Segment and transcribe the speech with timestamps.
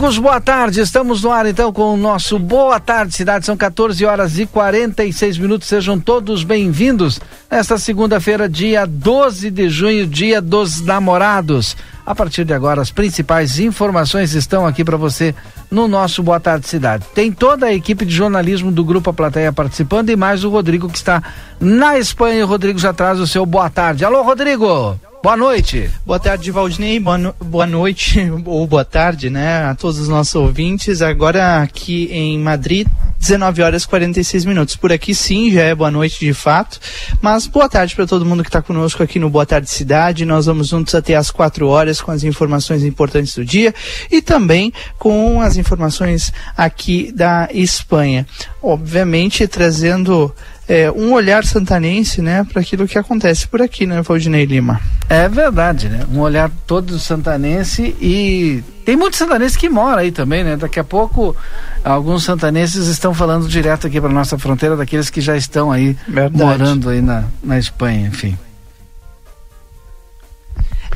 [0.00, 0.80] amigos, boa tarde.
[0.80, 3.44] Estamos no ar então com o nosso Boa Tarde Cidade.
[3.44, 5.68] São 14 horas e 46 minutos.
[5.68, 7.20] Sejam todos bem-vindos
[7.50, 11.76] nesta segunda-feira, dia 12 de junho, dia dos namorados.
[12.06, 15.34] A partir de agora, as principais informações estão aqui para você
[15.70, 17.04] no nosso Boa Tarde Cidade.
[17.14, 20.88] Tem toda a equipe de jornalismo do Grupo A Plateia participando e mais o Rodrigo
[20.88, 21.22] que está
[21.60, 22.46] na Espanha.
[22.46, 24.02] O Rodrigo já traz o seu boa tarde.
[24.02, 24.98] Alô, Rodrigo!
[25.22, 25.90] Boa noite.
[26.06, 26.98] Boa tarde, Valdinei.
[26.98, 27.34] Boa, no...
[27.44, 31.02] boa noite ou boa tarde, né, a todos os nossos ouvintes.
[31.02, 32.88] Agora aqui em Madrid,
[33.18, 34.76] 19 horas e 46 minutos.
[34.76, 36.80] Por aqui sim, já é boa noite de fato.
[37.20, 40.24] Mas boa tarde para todo mundo que está conosco aqui no Boa Tarde Cidade.
[40.24, 43.74] Nós vamos juntos até às 4 horas com as informações importantes do dia
[44.10, 48.26] e também com as informações aqui da Espanha.
[48.62, 50.34] Obviamente trazendo
[50.70, 54.80] é, um olhar santanense, né, para aquilo que acontece por aqui, né, Valdinei Lima?
[55.08, 56.06] É verdade, né?
[56.14, 60.56] Um olhar todo santanense e tem muitos santanenses que moram aí também, né?
[60.56, 61.34] Daqui a pouco
[61.82, 66.36] alguns santanenses estão falando direto aqui para nossa fronteira daqueles que já estão aí verdade.
[66.36, 68.38] morando aí na, na Espanha, enfim.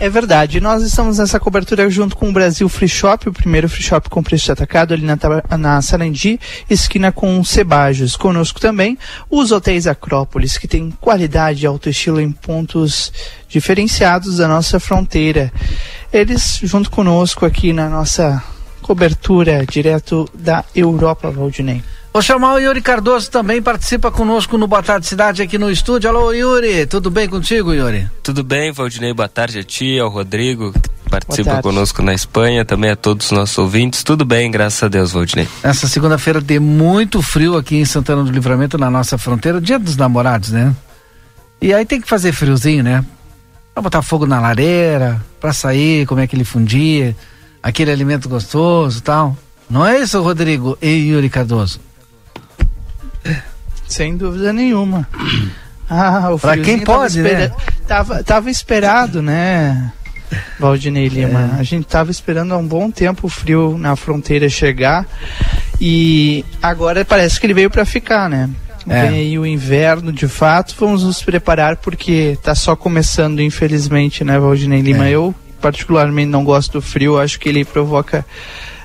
[0.01, 0.61] É verdade.
[0.61, 4.23] Nós estamos nessa cobertura junto com o Brasil Free Shop, o primeiro free shop com
[4.23, 5.17] preço de atacado ali na,
[5.57, 8.17] na Sarandi, esquina com Cebajos.
[8.17, 8.99] Conosco também
[9.31, 13.13] os hotéis Acrópolis, que tem qualidade e alto estilo em pontos
[13.49, 15.53] diferenciados da nossa fronteira.
[16.13, 18.43] Eles junto conosco aqui na nossa
[18.83, 21.83] cobertura direto da Europa, Valdinei.
[22.15, 26.09] Vou chamar o Yuri Cardoso também, participa conosco no Boa Tarde Cidade aqui no estúdio.
[26.09, 28.09] Alô, Yuri, tudo bem contigo, Yuri?
[28.23, 32.93] Tudo bem, Valdinei, boa tarde a ti, ao Rodrigo, que participa conosco na Espanha, também
[32.93, 34.05] a todos os nossos ouvintes.
[34.05, 35.49] Tudo bem, graças a Deus, Valdinei.
[35.61, 39.97] Essa segunda-feira tem muito frio aqui em Santana do Livramento, na nossa fronteira, dia dos
[39.97, 40.73] namorados, né?
[41.61, 43.05] E aí tem que fazer friozinho, né?
[43.75, 47.17] Pra botar fogo na lareira, pra sair, comer aquele fundir,
[47.61, 49.37] aquele alimento gostoso tal.
[49.69, 51.81] Não é isso, Rodrigo e Yuri Cardoso?
[53.87, 55.09] Sem dúvida nenhuma.
[55.89, 57.53] Ah, o pra quem pode, tava né?
[57.87, 59.93] Tava, tava esperado, né?
[60.59, 61.53] Valdinei Lima.
[61.57, 61.61] É.
[61.61, 65.07] A gente tava esperando há um bom tempo o frio na fronteira chegar
[65.81, 68.49] e agora parece que ele veio para ficar, né?
[68.89, 69.03] É.
[69.03, 74.39] Vem aí o inverno, de fato, vamos nos preparar porque tá só começando, infelizmente, né,
[74.39, 75.07] Valdinei Lima?
[75.07, 75.13] É.
[75.13, 78.25] Eu particularmente não gosto do frio, acho que ele provoca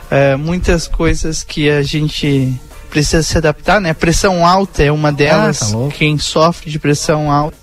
[0.10, 2.58] é, muitas coisas que a gente
[2.90, 3.94] precisa se adaptar, né?
[3.94, 5.74] Pressão alta é uma delas.
[5.74, 7.58] Ah, tá Quem sofre de pressão alta.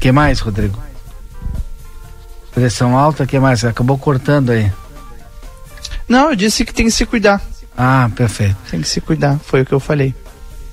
[0.00, 0.76] que mais, Rodrigo?
[2.52, 3.64] Pressão alta, que mais?
[3.64, 4.70] Acabou cortando aí.
[6.08, 7.40] Não, eu disse que tem que se cuidar.
[7.76, 8.56] Ah, perfeito.
[8.70, 10.12] Tem que se cuidar, foi o que eu falei.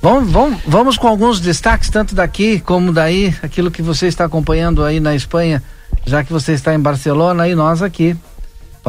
[0.01, 4.83] Vamos, vamos, vamos com alguns destaques, tanto daqui como daí, aquilo que você está acompanhando
[4.83, 5.61] aí na Espanha,
[6.05, 8.17] já que você está em Barcelona e nós aqui.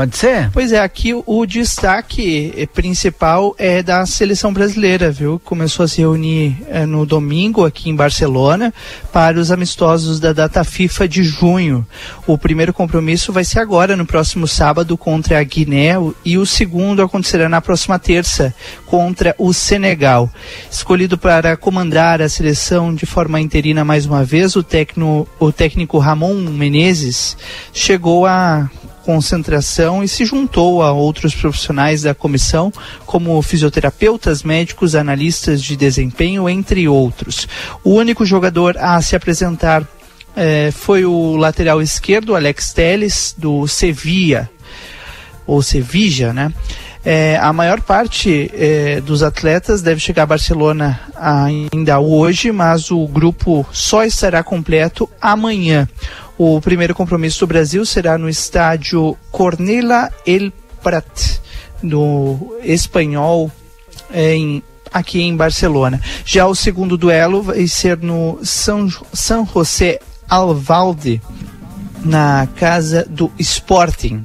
[0.01, 0.51] Pode ser?
[0.51, 5.39] Pois é, aqui o, destaque eh, principal é da seleção brasileira, viu?
[5.45, 8.73] Começou a se reunir é, no domingo aqui em Barcelona
[9.13, 11.87] para os amistosos da data FIFA de junho.
[12.27, 17.03] O primeiro compromisso vai ser agora, no próximo sábado, contra a Guiné, e o segundo
[17.03, 18.55] acontecerá na próxima terça,
[18.87, 20.31] contra o Senegal.
[20.71, 25.99] Escolhido para comandar a seleção de forma interina mais uma vez, o, tecno, o técnico
[25.99, 27.37] Ramon Menezes
[27.75, 28.71] chegou a
[29.05, 32.73] concentração e se juntou a outros profissionais da comissão,
[33.07, 37.49] como fisioterapeutas, médicos, analistas de desempenho, entre outros.
[37.83, 39.87] O único jogador a se apresentar
[40.37, 44.49] eh, foi o lateral esquerdo, Alex Teles, do Sevilla,
[45.47, 46.53] ou Sevilla, né?
[47.03, 53.07] É, a maior parte é, dos atletas deve chegar a Barcelona ainda hoje, mas o
[53.07, 55.89] grupo só estará completo amanhã.
[56.43, 60.51] O primeiro compromisso do Brasil será no estádio Cornela El
[60.83, 61.39] Prat,
[61.83, 63.53] no espanhol,
[64.11, 66.01] em, aqui em Barcelona.
[66.25, 69.99] Já o segundo duelo vai ser no São, São José
[70.31, 71.21] Alvalde,
[72.03, 74.25] na casa do Sporting.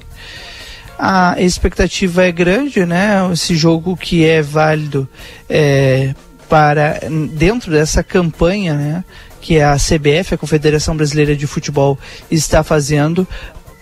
[0.97, 3.29] A expectativa é grande, né?
[3.33, 5.05] Esse jogo que é válido
[5.49, 6.15] é,
[6.47, 6.97] para
[7.33, 9.03] dentro dessa campanha, né?
[9.45, 11.99] Que a CBF, a Confederação Brasileira de Futebol,
[12.31, 13.27] está fazendo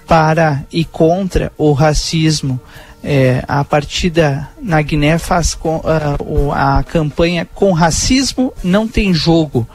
[0.06, 2.60] para e contra o racismo.
[3.02, 9.66] É, a partida na Guiné faz com, uh, a campanha com racismo não tem jogo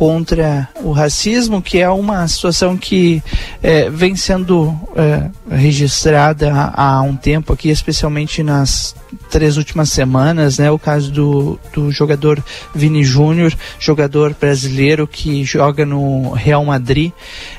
[0.00, 3.22] contra o racismo, que é uma situação que
[3.62, 8.94] é, vem sendo é, registrada há, há, um tempo aqui, especialmente nas
[9.30, 10.70] três últimas semanas, né?
[10.70, 12.42] O caso do, do jogador
[12.74, 17.12] Vini Júnior, jogador brasileiro que joga no Real Madrid,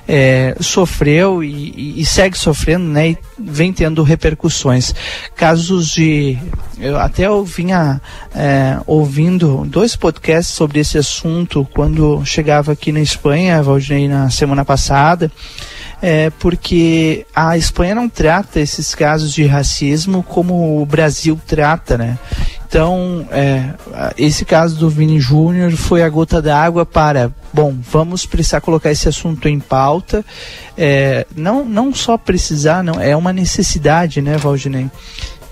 [0.07, 3.11] é, sofreu e, e, segue sofrendo, né?
[3.11, 4.95] E vem tendo repercussões.
[5.35, 6.37] Casos de.
[6.79, 8.01] Eu até eu vinha
[8.33, 14.65] é, ouvindo dois podcasts sobre esse assunto quando chegava aqui na Espanha, Valdinei, na semana
[14.65, 15.31] passada
[16.01, 22.17] é, porque a Espanha não trata esses casos de racismo como o Brasil trata, né?
[22.67, 23.73] Então, é,
[24.17, 29.07] esse caso do Vini Júnior foi a gota d'água para, bom, vamos precisar colocar esse
[29.07, 30.25] assunto em pauta.
[30.77, 34.89] É, não, não só precisar, não, é uma necessidade, né, Valdinei?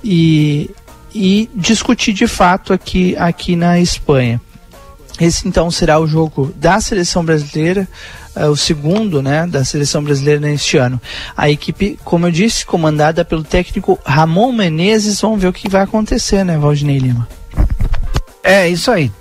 [0.02, 0.72] E,
[1.14, 4.42] e discutir de fato aqui, aqui na Espanha.
[5.20, 7.88] Esse então será o jogo da seleção brasileira
[8.36, 11.02] é, o segundo né, da seleção brasileira neste ano.
[11.36, 15.82] A equipe, como eu disse, comandada pelo técnico Ramon Menezes, vamos ver o que vai
[15.82, 17.28] acontecer, né, Valdinei Lima?
[18.44, 19.12] É, isso aí.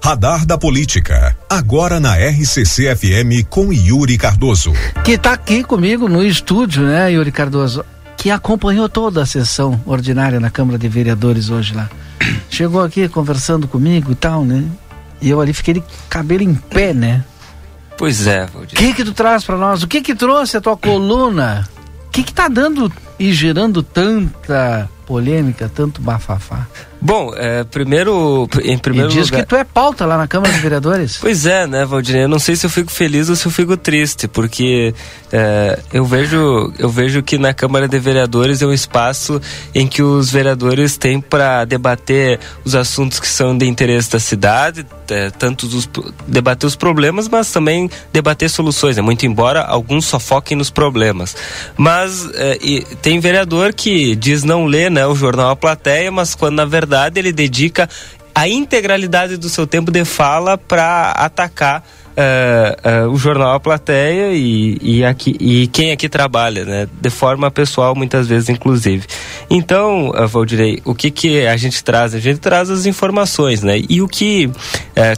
[0.03, 1.37] Radar da Política.
[1.49, 4.73] Agora na RCC FM com Yuri Cardoso.
[5.05, 7.85] Que está aqui comigo no estúdio, né, Yuri Cardoso?
[8.17, 11.91] Que acompanhou toda a sessão ordinária na Câmara de Vereadores hoje lá.
[12.49, 14.65] Chegou aqui conversando comigo e tal, né?
[15.21, 17.25] E eu ali fiquei de cabelo em pé, né?
[17.99, 19.83] Pois é, O que que tu traz para nós?
[19.83, 21.67] O que que trouxe a tua coluna?
[22.07, 26.67] O que que tá dando e gerando tanta polêmica, tanto bafafá?
[27.01, 29.43] Bom, é, primeiro, em primeiro e diz lugar...
[29.43, 31.19] que tu é pauta lá na Câmara de Vereadores.
[31.21, 32.25] pois é, né, Valdinei?
[32.25, 34.95] Eu não sei se eu fico feliz ou se eu fico triste, porque
[35.33, 39.41] é, eu, vejo, eu vejo que na Câmara de Vereadores é um espaço
[39.75, 44.87] em que os vereadores têm para debater os assuntos que são de interesse da cidade,
[45.11, 45.89] é, tanto os,
[46.27, 49.03] debater os problemas, mas também debater soluções, né?
[49.03, 51.37] muito embora alguns só foquem nos problemas.
[51.77, 52.59] Mas é,
[53.03, 57.19] tem vereador que diz não ler né, o jornal A Plateia, mas quando na verdade,
[57.19, 57.89] ele dedica
[58.35, 61.83] a integralidade do seu tempo de fala para atacar
[62.17, 66.89] uh, uh, o jornal A Plateia e, e, aqui, e quem aqui trabalha, né?
[67.01, 69.07] De forma pessoal, muitas vezes, inclusive.
[69.51, 72.15] Então, uh, Valdirei, o que, que a gente traz?
[72.15, 73.81] A gente traz as informações, né?
[73.89, 74.51] E o que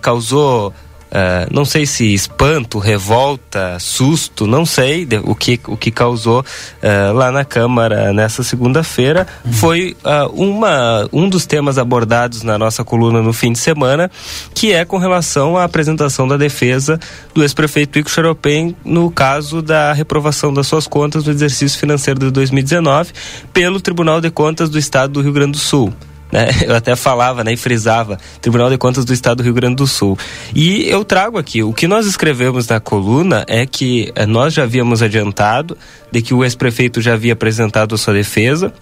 [0.02, 0.74] causou
[1.08, 6.40] Uh, não sei se espanto, revolta, susto, não sei de, o, que, o que causou
[6.40, 9.26] uh, lá na Câmara nessa segunda-feira.
[9.44, 9.52] Uhum.
[9.52, 14.10] Foi uh, uma, um dos temas abordados na nossa coluna no fim de semana,
[14.54, 17.00] que é com relação à apresentação da defesa
[17.34, 22.30] do ex-prefeito Ico Xaropem no caso da reprovação das suas contas no exercício financeiro de
[22.30, 23.12] 2019
[23.52, 25.92] pelo Tribunal de Contas do Estado do Rio Grande do Sul.
[26.32, 26.48] Né?
[26.66, 29.86] Eu até falava né, e frisava Tribunal de Contas do Estado do Rio Grande do
[29.86, 30.18] Sul.
[30.54, 34.64] E eu trago aqui, o que nós escrevemos na coluna é que eh, nós já
[34.64, 35.76] havíamos adiantado
[36.10, 38.72] de que o ex-prefeito já havia apresentado a sua defesa,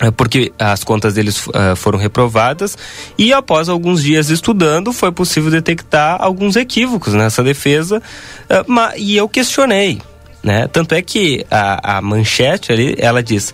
[0.00, 2.76] eh, porque as contas deles uh, foram reprovadas
[3.18, 8.02] e após alguns dias estudando foi possível detectar alguns equívocos nessa defesa
[8.50, 10.00] uh, e eu questionei,
[10.42, 10.66] né?
[10.68, 13.52] Tanto é que a, a manchete ali ela diz: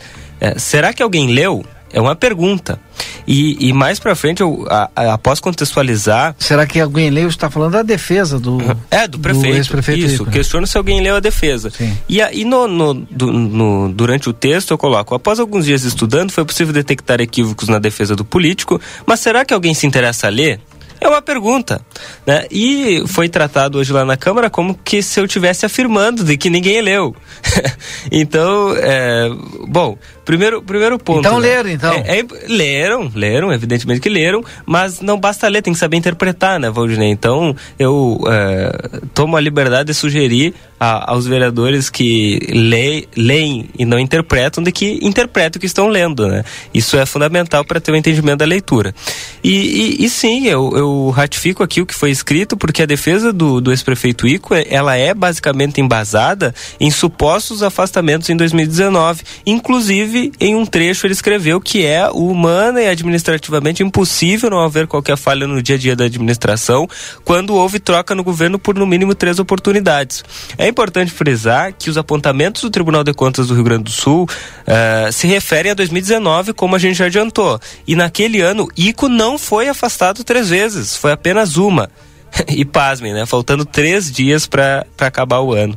[0.56, 1.64] será que alguém leu?
[1.92, 2.78] É uma pergunta.
[3.26, 6.34] E, e mais para frente, eu, a, a, após contextualizar.
[6.38, 7.28] Será que alguém leu?
[7.28, 8.58] Está falando da defesa do.
[8.90, 9.52] É, do prefeito.
[9.52, 11.70] Do ex-prefeito isso, Rico, questiono se alguém leu a defesa.
[11.70, 11.96] Sim.
[12.08, 16.30] E aí, no, no, do, no, durante o texto, eu coloco: após alguns dias estudando,
[16.30, 20.30] foi possível detectar equívocos na defesa do político, mas será que alguém se interessa a
[20.30, 20.60] ler?
[21.00, 21.80] É uma pergunta,
[22.26, 22.46] né?
[22.50, 26.50] E foi tratado hoje lá na Câmara como que se eu tivesse afirmando de que
[26.50, 27.14] ninguém leu.
[28.10, 29.30] então, é,
[29.68, 29.96] bom,
[30.28, 31.20] primeiro, primeiro ponto.
[31.20, 31.48] Então né?
[31.48, 31.90] leram, então.
[31.90, 36.60] É, é, leram, leram, evidentemente que leram, mas não basta ler, tem que saber interpretar,
[36.60, 37.08] né, Valdinei?
[37.08, 43.86] Então, eu é, tomo a liberdade de sugerir a, aos vereadores que le, leem e
[43.86, 46.44] não interpretam de que interpretem o que estão lendo, né?
[46.74, 48.94] Isso é fundamental para ter o um entendimento da leitura.
[49.42, 53.32] E, e, e sim, eu, eu, ratifico aqui o que foi escrito, porque a defesa
[53.32, 60.32] do, do ex-prefeito Ico, ela é basicamente embasada em supostos afastamentos em 2019, inclusive Inclusive,
[60.40, 65.46] em um trecho ele escreveu que é humana e administrativamente impossível não haver qualquer falha
[65.46, 66.88] no dia a dia da administração
[67.24, 70.24] quando houve troca no governo por no mínimo três oportunidades.
[70.56, 74.24] É importante frisar que os apontamentos do Tribunal de Contas do Rio Grande do Sul
[74.24, 77.60] uh, se referem a 2019, como a gente já adiantou.
[77.86, 81.88] E naquele ano, ICO não foi afastado três vezes, foi apenas uma.
[82.48, 83.24] e pasmem, né?
[83.26, 85.76] Faltando três dias para acabar o ano.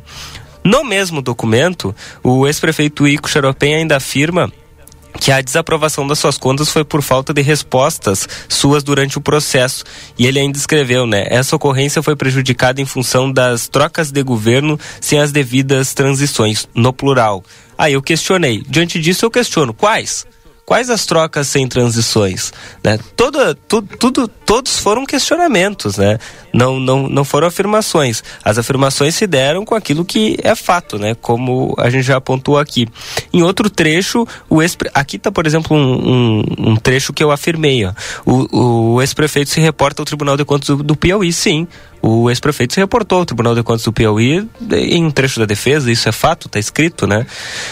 [0.64, 4.52] No mesmo documento, o ex-prefeito Ico Xaropem ainda afirma
[5.20, 9.84] que a desaprovação das suas contas foi por falta de respostas suas durante o processo.
[10.18, 11.24] E ele ainda escreveu, né?
[11.28, 16.92] Essa ocorrência foi prejudicada em função das trocas de governo sem as devidas transições, no
[16.92, 17.44] plural.
[17.76, 18.62] Aí eu questionei.
[18.68, 20.26] Diante disso, eu questiono quais?
[20.72, 22.50] Quais as trocas sem transições?
[22.82, 22.98] Né?
[23.14, 26.18] Toda, tu, tudo, todos foram questionamentos, né?
[26.50, 28.24] não, não, não foram afirmações.
[28.42, 31.14] As afirmações se deram com aquilo que é fato, né?
[31.14, 32.88] como a gente já apontou aqui.
[33.34, 37.30] Em outro trecho, o ex aqui está, por exemplo, um, um, um, trecho que eu
[37.30, 37.84] afirmei.
[37.84, 37.92] Ó.
[38.24, 41.68] O, o ex-prefeito se reporta ao Tribunal de Contas do, do Piauí, sim.
[42.00, 45.92] O ex-prefeito se reportou ao Tribunal de Contas do Piauí em um trecho da defesa,
[45.92, 47.26] isso é fato, está escrito, né?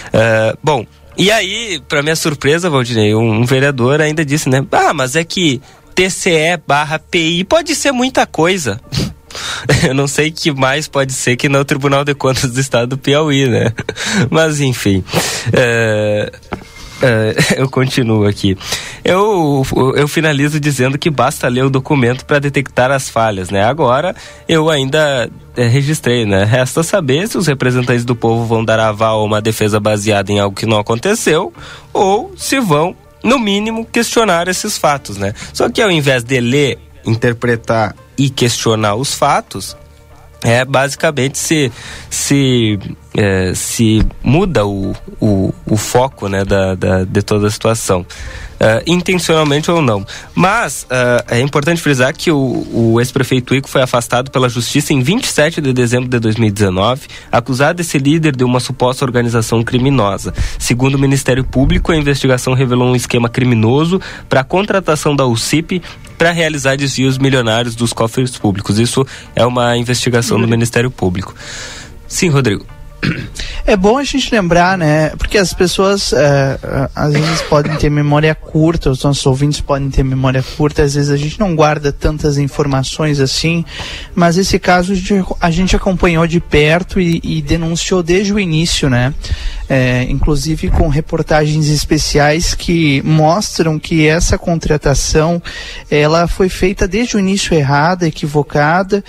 [0.09, 0.87] Uh, bom,
[1.21, 4.65] e aí, para minha surpresa, Valdinei, um, um, vereador ainda disse, né?
[4.73, 5.61] Ah, mas é que
[5.95, 8.81] TCE barra PI pode ser muita coisa.
[9.87, 12.99] Eu não sei que mais pode ser que no Tribunal de Contas do Estado do
[12.99, 13.71] Piauí, né?
[14.31, 15.05] Mas enfim.
[15.53, 16.33] É...
[17.00, 18.57] Uh, eu continuo aqui.
[19.02, 19.64] Eu,
[19.97, 23.64] eu finalizo dizendo que basta ler o documento para detectar as falhas, né?
[23.64, 24.14] Agora,
[24.47, 26.45] eu ainda é, registrei, né?
[26.45, 30.38] Resta saber se os representantes do povo vão dar aval a uma defesa baseada em
[30.38, 31.52] algo que não aconteceu
[31.92, 35.35] ou se vão, no mínimo, questionar esses fatos, né?
[35.52, 39.76] Só que ao invés de ler, interpretar e questionar os fatos,
[40.43, 41.71] é basicamente se
[42.09, 42.79] se
[43.15, 48.01] é, se muda o, o, o foco né, da, da, de toda a situação
[48.61, 50.07] uh, intencionalmente ou não.
[50.35, 55.01] Mas uh, é importante frisar que o, o ex-prefeito Ico foi afastado pela justiça em
[55.01, 60.33] 27 de dezembro de 2019, acusado de ser líder de uma suposta organização criminosa.
[60.59, 65.83] Segundo o Ministério Público, a investigação revelou um esquema criminoso para a contratação da UCIP
[66.21, 68.79] para realizar desvios milionários dos cofres públicos.
[68.79, 71.35] Isso é uma investigação do Ministério Público.
[72.07, 72.67] Sim, Rodrigo.
[73.66, 75.11] É bom a gente lembrar, né?
[75.11, 76.59] Porque as pessoas é,
[76.95, 81.11] às vezes podem ter memória curta, os nossos ouvintes podem ter memória curta, às vezes
[81.11, 83.64] a gente não guarda tantas informações assim,
[84.14, 84.92] mas esse caso
[85.40, 89.14] a gente acompanhou de perto e, e denunciou desde o início, né?
[89.69, 95.40] É, inclusive com reportagens especiais que mostram que essa contratação
[95.88, 99.04] ela foi feita desde o início errada, equivocada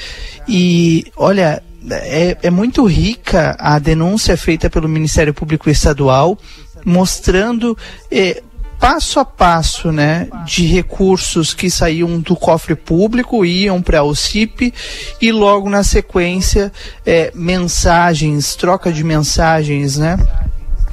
[0.48, 6.38] e olha é, é muito rica a denúncia feita pelo Ministério Público Estadual,
[6.86, 7.78] mostrando
[8.10, 8.44] é,
[8.80, 14.74] passo a passo, né, de recursos que saíam do cofre público, iam para o CIP
[15.22, 16.72] e logo na sequência
[17.06, 20.18] é, mensagens, troca de mensagens, né,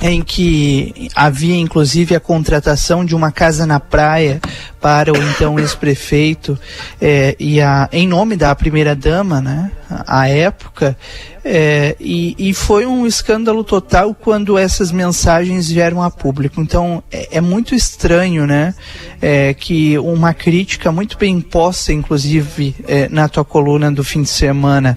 [0.00, 4.40] em que havia inclusive a contratação de uma casa na praia
[4.80, 6.58] para o então ex-prefeito
[7.00, 9.72] é, e a, em nome da primeira dama, né,
[10.06, 10.96] à época,
[11.44, 16.60] é, e, e, foi um escândalo total quando essas mensagens vieram a público.
[16.60, 18.74] Então é, é muito estranho, né,
[19.20, 24.28] é, que uma crítica muito bem posta, inclusive é, na tua coluna do fim de
[24.28, 24.96] semana,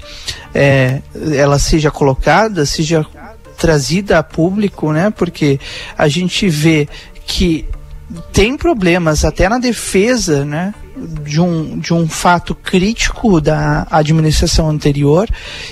[0.54, 1.02] é,
[1.34, 3.06] ela seja colocada, seja
[3.62, 5.12] trazida a público, né?
[5.12, 5.60] Porque
[5.96, 6.90] a gente vê
[7.28, 7.64] que
[8.34, 10.74] tem problemas até na defesa, né?
[11.24, 15.28] De um, de um fato crítico da administração anterior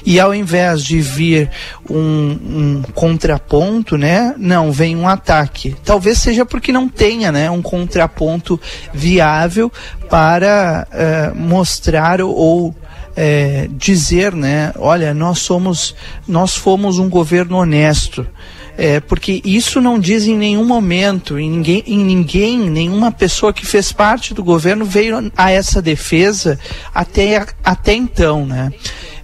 [0.05, 1.51] e ao invés de vir
[1.88, 5.75] um, um, contraponto, né, não vem um ataque.
[5.84, 8.60] Talvez seja porque não tenha, né, um contraponto
[8.91, 9.72] viável
[10.10, 12.74] para uh, mostrar ou
[13.22, 15.94] é, dizer, né, olha, nós somos,
[16.26, 18.26] nós fomos um governo honesto.
[18.78, 23.66] É, porque isso não diz em nenhum momento, em ninguém, em ninguém, nenhuma pessoa que
[23.66, 26.58] fez parte do governo veio a essa defesa
[26.96, 28.72] até, até então, né?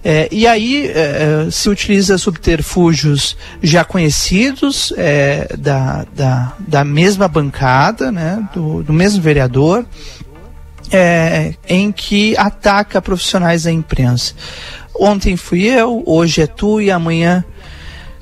[0.04, 8.12] É, e aí é, se utiliza subterfúgios já conhecidos é, da, da, da mesma bancada,
[8.12, 9.86] né, do, do mesmo vereador,
[10.90, 14.34] é, em que ataca profissionais da imprensa.
[14.98, 17.44] Ontem fui eu, hoje é tu e amanhã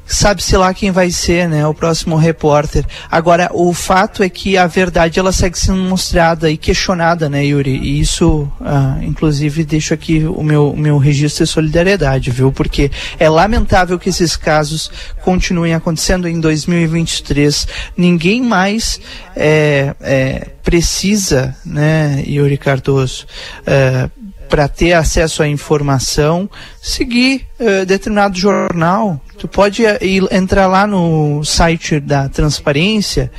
[0.06, 2.84] sabe-se lá quem vai ser, né, o próximo repórter.
[3.10, 7.76] Agora, o fato é que a verdade ela segue sendo mostrada e questionada, né, Yuri?
[7.76, 12.52] E isso, ah, inclusive, deixo aqui o meu, meu registro de solidariedade, viu?
[12.52, 14.90] Porque é lamentável que esses casos
[15.22, 17.66] continuem acontecendo em 2023.
[17.96, 19.00] Ninguém mais
[19.34, 23.26] é, é, precisa, né, Yuri Cardoso,
[23.66, 24.08] é,
[24.48, 26.48] para ter acesso à informação,
[26.80, 29.20] seguir uh, determinado jornal.
[29.38, 33.30] Tu pode ir, entrar lá no site da transparência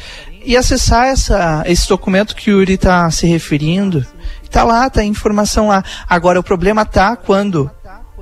[0.45, 4.05] e acessar essa, esse documento que o Yuri está se referindo.
[4.43, 5.83] Está lá, está a informação lá.
[6.07, 7.69] Agora, o problema está quando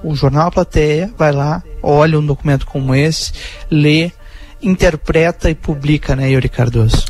[0.03, 3.31] o jornal A Plateia vai lá, olha um documento como esse,
[3.69, 4.11] lê,
[4.61, 7.05] interpreta e publica, né, Yuri Cardoso?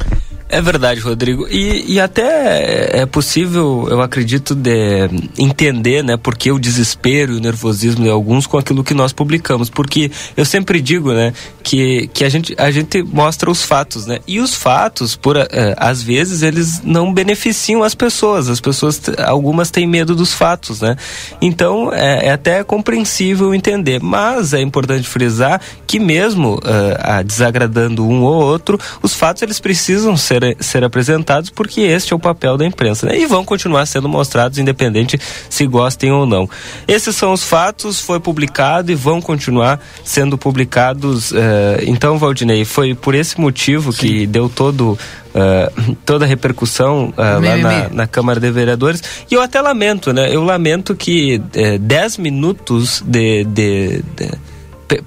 [0.53, 1.47] É verdade, Rodrigo.
[1.49, 7.39] E, e até é possível, eu acredito, de entender, né, porque o desespero e o
[7.39, 9.67] nervosismo de alguns com aquilo que nós publicamos.
[9.67, 11.33] Porque eu sempre digo, né,
[11.63, 14.19] que, que a, gente, a gente mostra os fatos, né?
[14.27, 18.47] E os fatos, por é, às vezes, eles não beneficiam as pessoas.
[18.47, 20.95] As pessoas, algumas têm medo dos fatos, né?
[21.41, 23.99] Então, é, é até compreensível entender.
[23.99, 30.15] Mas é importante frisar que mesmo uh, desagradando um ou outro, os fatos eles precisam
[30.15, 33.07] ser ser, ser apresentados, porque este é o papel da imprensa.
[33.07, 33.19] Né?
[33.19, 35.17] E vão continuar sendo mostrados, independente
[35.49, 36.49] se gostem ou não.
[36.87, 41.31] Esses são os fatos, foi publicado e vão continuar sendo publicados.
[41.31, 41.35] Uh,
[41.83, 43.99] então, Valdinei, foi por esse motivo Sim.
[43.99, 44.97] que deu todo.
[45.33, 49.01] Uh, toda a repercussão uh, lá na, na, Câmara de Vereadores.
[49.31, 50.27] E eu até lamento, né?
[50.29, 51.41] Eu lamento que
[51.81, 54.29] 10 minutos de, de, de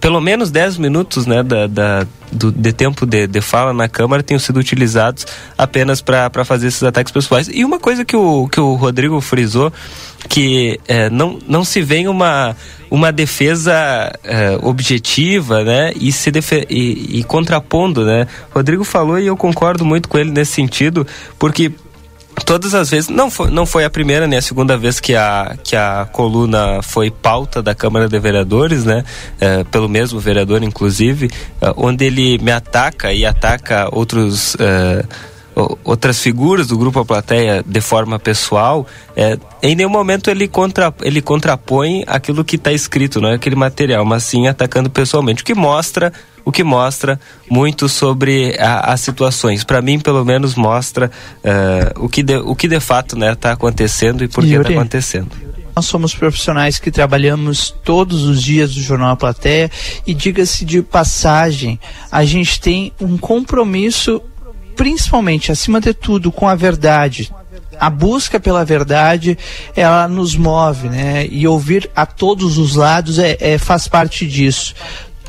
[0.00, 4.22] pelo menos 10 minutos né, da, da do, de tempo de, de fala na Câmara
[4.22, 7.48] tenham sido utilizados apenas para fazer esses ataques pessoais.
[7.52, 9.72] E uma coisa que o, que o Rodrigo frisou,
[10.28, 12.56] que é, não, não se vê uma,
[12.90, 13.72] uma defesa
[14.24, 16.30] é, objetiva né, e, se
[16.68, 18.04] e, e contrapondo.
[18.04, 18.26] Né?
[18.50, 21.06] Rodrigo falou e eu concordo muito com ele nesse sentido,
[21.38, 21.72] porque
[22.44, 25.56] todas as vezes, não foi, não foi a primeira nem a segunda vez que a,
[25.62, 29.04] que a coluna foi pauta da Câmara de Vereadores, né?
[29.40, 34.56] É, pelo mesmo vereador, inclusive, é, onde ele me ataca e ataca outros.
[34.60, 35.04] É,
[35.82, 38.86] outras figuras do grupo A Plateia de forma pessoal,
[39.16, 43.56] é, em nenhum momento ele, contra, ele contrapõe aquilo que está escrito, não é aquele
[43.56, 46.12] material, mas sim atacando pessoalmente, o que mostra
[46.44, 47.18] o que mostra
[47.50, 49.64] muito sobre a, as situações.
[49.64, 53.34] Para mim, pelo menos, mostra uh, o, que de, o que de fato está né,
[53.34, 55.28] tá acontecendo e por que está acontecendo.
[55.74, 59.68] Nós somos profissionais que trabalhamos todos os dias do Jornal A Plateia
[60.06, 61.80] e diga-se de passagem,
[62.12, 64.22] a gente tem um compromisso,
[64.76, 67.32] principalmente, acima de tudo, com a verdade,
[67.80, 69.36] a busca pela verdade
[69.74, 71.26] ela nos move, né?
[71.26, 74.74] E ouvir a todos os lados é, é, faz parte disso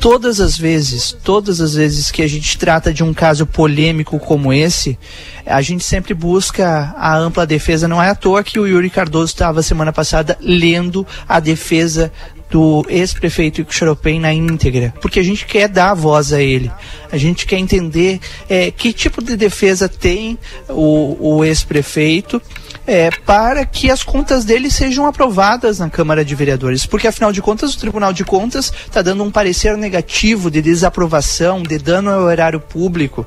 [0.00, 4.52] todas as vezes, todas as vezes que a gente trata de um caso polêmico como
[4.52, 4.98] esse,
[5.44, 7.88] a gente sempre busca a ampla defesa.
[7.88, 12.12] Não é à toa que o Yuri Cardoso estava semana passada lendo a defesa
[12.50, 16.70] do ex-prefeito Ixaropem na íntegra, porque a gente quer dar voz a ele,
[17.12, 22.40] a gente quer entender é, que tipo de defesa tem o, o ex-prefeito
[22.88, 26.86] é, para que as contas dele sejam aprovadas na Câmara de Vereadores.
[26.86, 31.62] Porque, afinal de contas, o Tribunal de Contas está dando um parecer negativo de desaprovação,
[31.62, 33.26] de dano ao erário público.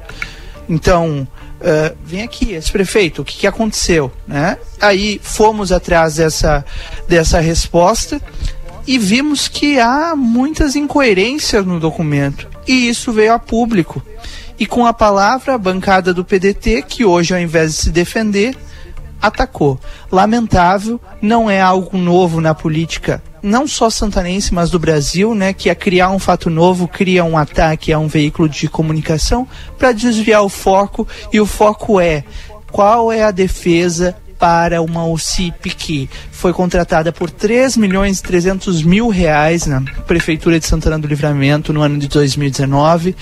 [0.68, 1.28] Então,
[1.60, 4.12] uh, vem aqui, esse prefeito, o que, que aconteceu?
[4.28, 4.58] Né?
[4.80, 6.66] Aí fomos atrás dessa,
[7.08, 8.20] dessa resposta
[8.86, 12.48] e vimos que há muitas incoerências no documento.
[12.68, 14.02] E isso veio a público.
[14.60, 18.56] E com a palavra, a bancada do PDT, que hoje, ao invés de se defender,
[19.22, 19.80] atacou.
[20.12, 25.70] Lamentável, não é algo novo na política, não só santanense, mas do Brasil, né, que
[25.70, 30.44] é criar um fato novo, cria um ataque a um veículo de comunicação para desviar
[30.44, 32.24] o foco, e o foco é
[32.72, 38.82] qual é a defesa para uma OCIP que foi contratada por 3 milhões e 300
[38.82, 43.16] mil reais na Prefeitura de Santana do Livramento no ano de 2019.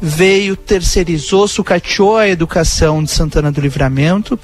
[0.00, 4.40] Veio, terceirizou, sucateou a educação de Santana do Livramento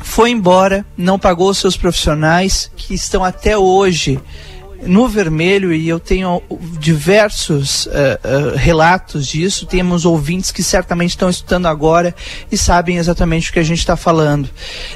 [0.00, 4.20] foi embora, não pagou os seus profissionais que estão até hoje
[4.86, 6.42] no vermelho e eu tenho
[6.78, 9.66] diversos uh, uh, relatos disso.
[9.66, 12.14] Temos ouvintes que certamente estão estudando agora
[12.50, 14.48] e sabem exatamente o que a gente está falando.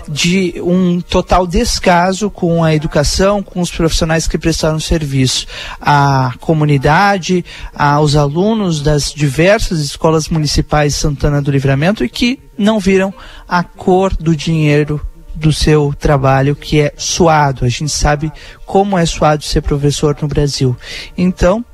[0.09, 5.47] De um total descaso com a educação, com os profissionais que prestaram serviço.
[5.81, 12.81] A comunidade, aos alunos das diversas escolas municipais de Santana do Livramento e que não
[12.81, 13.15] viram
[13.49, 15.01] a cor do dinheiro
[15.39, 17.65] do seu trabalho que é suado.
[17.65, 18.33] A gente sabe
[18.67, 20.77] como é suado ser professor no Brasil.
[21.17, 21.65] Então,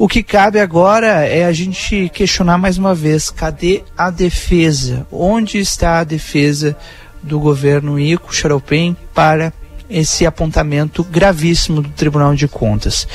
[0.00, 5.04] O que cabe agora é a gente questionar mais uma vez: cadê a defesa?
[5.10, 6.76] Onde está a defesa
[7.20, 9.52] do governo Ico Xaropem para
[9.90, 13.06] esse apontamento gravíssimo do Tribunal de Contas.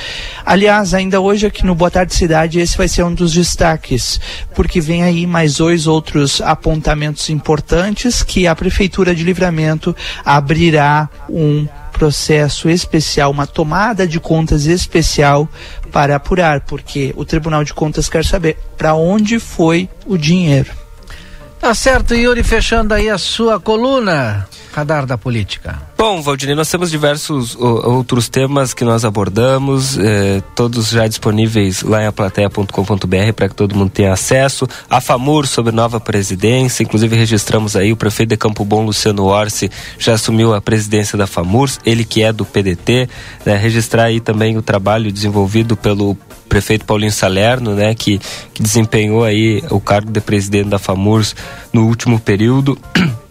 [0.46, 4.20] Aliás, ainda hoje aqui no Boa Tarde Cidade, esse vai ser um dos destaques,
[4.56, 11.68] porque vem aí mais dois outros apontamentos importantes que a Prefeitura de Livramento abrirá um
[11.94, 15.48] processo especial, uma tomada de contas especial
[15.92, 20.72] para apurar, porque o Tribunal de Contas quer saber para onde foi o dinheiro.
[21.60, 25.80] Tá certo, Yuri, fechando aí a sua coluna, Radar da Política.
[25.96, 32.02] Bom, Valdinei, nós temos diversos outros temas que nós abordamos, eh, todos já disponíveis lá
[32.02, 34.68] em aplateia.com.br para que todo mundo tenha acesso.
[34.90, 39.70] A FAMUR sobre nova presidência, inclusive registramos aí o prefeito de Campo Bom, Luciano Orsi,
[40.00, 43.08] já assumiu a presidência da FAMUR, ele que é do PDT,
[43.46, 46.18] né, registrar aí também o trabalho desenvolvido pelo
[46.50, 48.20] prefeito Paulinho Salerno, né, que,
[48.54, 51.36] que desempenhou aí o cargo de presidente da FAMURS
[51.72, 52.78] no último período.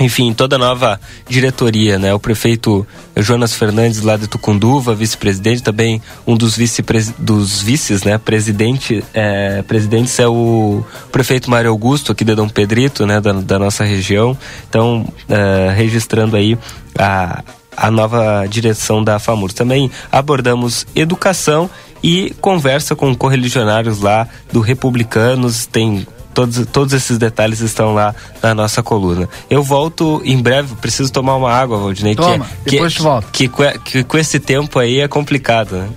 [0.00, 2.14] enfim, toda a nova diretoria, né?
[2.14, 2.86] O prefeito
[3.16, 6.82] Jonas Fernandes lá de Tucunduva, vice-presidente, também um dos, vice
[7.18, 8.18] dos vices, né?
[8.18, 13.20] Presidente, é, presidentes é o prefeito Mário Augusto aqui de Dom Pedrito, né?
[13.20, 14.36] Da, da nossa região.
[14.68, 16.56] Então, é, registrando aí
[16.96, 17.42] a,
[17.76, 19.52] a nova direção da FAMUR.
[19.52, 21.70] Também abordamos educação
[22.02, 28.54] e conversa com correligionários lá do Republicanos, tem todos, todos esses detalhes estão lá na
[28.54, 29.28] nossa coluna.
[29.48, 32.14] Eu volto em breve, preciso tomar uma água, Valdinei.
[32.14, 33.28] Toma, que, depois que, tu volta.
[33.32, 35.88] Que, que, que, com esse tempo aí é complicado, né?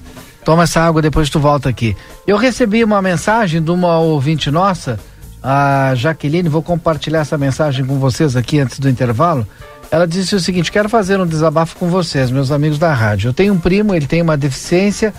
[0.43, 1.95] Toma essa água, depois tu volta aqui.
[2.25, 4.99] Eu recebi uma mensagem de uma ouvinte nossa,
[5.43, 9.45] a Jaqueline, vou compartilhar essa mensagem com vocês aqui antes do intervalo.
[9.91, 13.29] Ela disse o seguinte: quero fazer um desabafo com vocês, meus amigos da rádio.
[13.29, 15.13] Eu tenho um primo, ele tem uma deficiência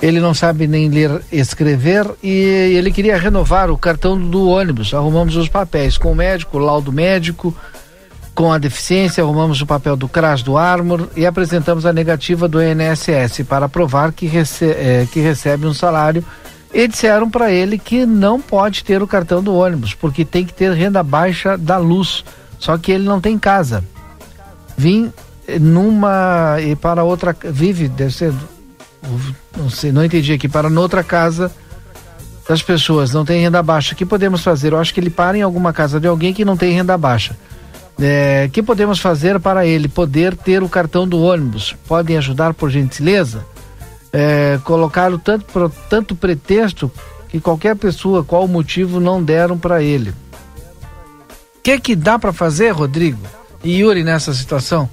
[0.00, 4.94] ele não sabe nem ler, escrever e ele queria renovar o cartão do ônibus.
[4.94, 7.54] Arrumamos os papéis com o médico, o laudo médico,
[8.34, 12.60] com a deficiência, arrumamos o papel do CRAS do Armor e apresentamos a negativa do
[12.62, 16.24] INSS para provar que, rece é, que recebe um salário.
[16.72, 20.52] E disseram para ele que não pode ter o cartão do ônibus, porque tem que
[20.52, 22.24] ter renda baixa da luz.
[22.58, 23.82] Só que ele não tem casa.
[24.76, 25.12] Vim
[25.60, 28.34] numa e para outra vive deve ser
[29.56, 31.50] não sei, não entendi aqui, para noutra casa
[32.48, 33.92] das pessoas, não tem renda baixa.
[33.92, 34.72] O que podemos fazer?
[34.72, 37.36] Eu acho que ele para em alguma casa de alguém que não tem renda baixa.
[38.00, 41.74] É, o que podemos fazer para ele poder ter o cartão do ônibus?
[41.86, 43.44] Podem ajudar por gentileza?
[44.12, 46.90] É, colocaram tanto, tanto pretexto
[47.28, 50.10] que qualquer pessoa, qual motivo, não deram para ele.
[50.10, 50.14] O
[51.62, 53.20] que, que dá para fazer, Rodrigo
[53.62, 54.88] e Yuri, nessa situação?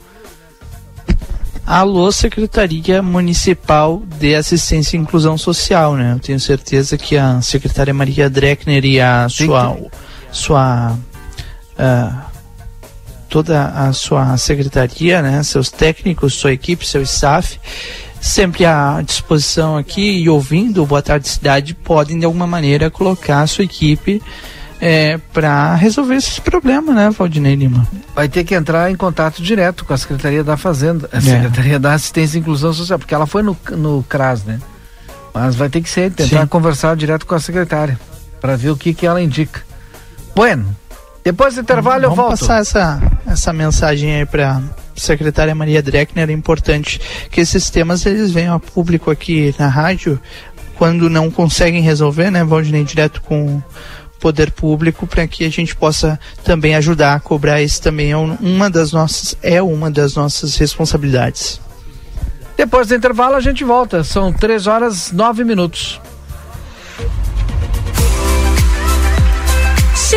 [1.67, 6.13] Alô, Secretaria Municipal de Assistência e Inclusão Social, né?
[6.13, 9.75] Eu tenho certeza que a secretária Maria Dreckner e a sua,
[10.31, 10.91] sua
[11.71, 12.21] uh,
[13.27, 15.41] toda a sua secretaria, né?
[15.41, 17.59] Seus técnicos, sua equipe, seu staff,
[18.21, 23.41] sempre à disposição aqui e ouvindo o Boa Tarde Cidade, podem de alguma maneira colocar
[23.41, 24.21] a sua equipe
[24.79, 27.87] é, para resolver esses problemas, né, Valdinei Lima?
[28.13, 31.21] Vai ter que entrar em contato direto com a Secretaria da Fazenda, a é.
[31.21, 34.59] Secretaria da Assistência e Inclusão Social, porque ela foi no, no CRAS, né?
[35.33, 36.47] Mas vai ter que ser, tentar Sim.
[36.47, 37.99] conversar direto com a secretária,
[38.39, 39.61] para ver o que, que ela indica.
[40.35, 40.75] Bueno,
[41.23, 42.39] depois do intervalo Vamos eu volto.
[42.39, 44.61] passar essa, essa mensagem aí para
[44.95, 50.19] secretária Maria Dreckner, é importante que esses temas eles venham a público aqui na rádio,
[50.77, 53.61] quando não conseguem resolver, né, Valdinei, direto com
[54.19, 58.69] poder público para que a gente possa também ajudar a cobrar isso também é uma
[58.69, 61.59] das nossas é uma das nossas responsabilidades.
[62.57, 64.03] Depois do intervalo a gente volta.
[64.03, 65.99] São três horas nove minutos.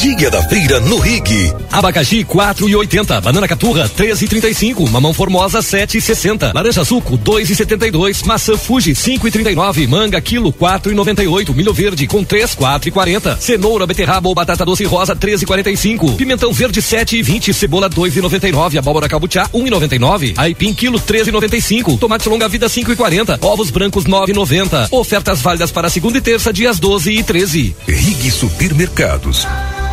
[0.00, 1.52] Dia da feira no Rig.
[1.72, 3.20] Abacaxi 4,80.
[3.20, 4.88] Banana caturra 13,35.
[4.88, 6.54] Mamão formosa 7,60.
[6.54, 8.24] Laranja suco 2,72.
[8.24, 9.88] Maçã Fuji 5,39.
[9.88, 11.54] Manga quilo 4,98.
[11.54, 13.38] Milho verde com 3, 4,40.
[13.38, 16.16] Cenoura, beterraba ou batata doce rosa 13,45.
[16.16, 17.52] Pimentão verde 7,20.
[17.52, 18.78] Cebola 2,99.
[18.78, 20.34] Abóbora cabuchá 1,99.
[20.36, 21.98] Aipim quilo 13,95.
[21.98, 23.44] Tomate longa vida 5,40.
[23.44, 24.88] Ovos brancos 9,90.
[24.92, 27.76] Ofertas válidas para segunda e terça dias 12 e 13.
[27.86, 29.46] Rig Supermercados.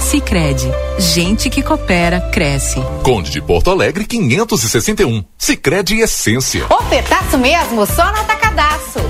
[0.00, 2.80] Sicredi, gente que coopera cresce.
[3.02, 5.24] Conde de Porto Alegre 561.
[5.36, 6.64] Sicredi Essência.
[6.70, 9.00] Ofertaço mesmo, só no atacadaço.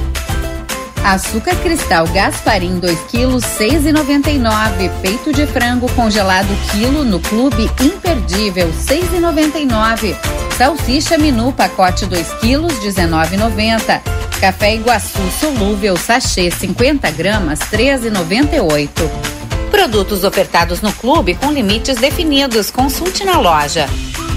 [1.04, 4.90] Açúcar cristal Gasparim 2 kg 6,99.
[5.00, 10.16] Peito de frango congelado quilo no Clube Imperdível 6,99.
[10.56, 14.00] Salsicha Minu pacote 2 kg 19,90.
[14.40, 19.37] Café Iguaçu solúvel sachê 50 gramas 13,98.
[19.78, 22.68] Produtos ofertados no clube com limites definidos.
[22.68, 23.86] Consulte na loja.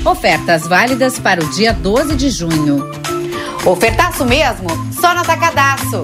[0.06, 2.92] Ofertas válidas para o dia 12 de junho.
[3.66, 4.70] Ofertaço mesmo?
[4.94, 6.04] Só no Atacadaço.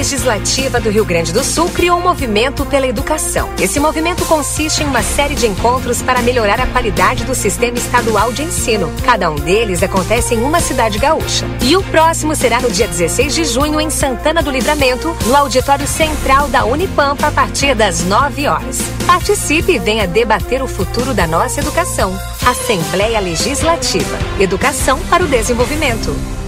[0.00, 3.50] Legislativa do Rio Grande do Sul criou um movimento pela educação.
[3.60, 8.32] Esse movimento consiste em uma série de encontros para melhorar a qualidade do sistema estadual
[8.32, 8.90] de ensino.
[9.04, 11.44] Cada um deles acontece em uma cidade gaúcha.
[11.62, 15.86] E o próximo será no dia 16 de junho em Santana do Livramento, no auditório
[15.86, 18.80] central da Unipampa, a partir das 9 horas.
[19.06, 22.18] Participe e venha debater o futuro da nossa educação.
[22.46, 24.18] Assembleia Legislativa.
[24.40, 26.39] Educação para o desenvolvimento.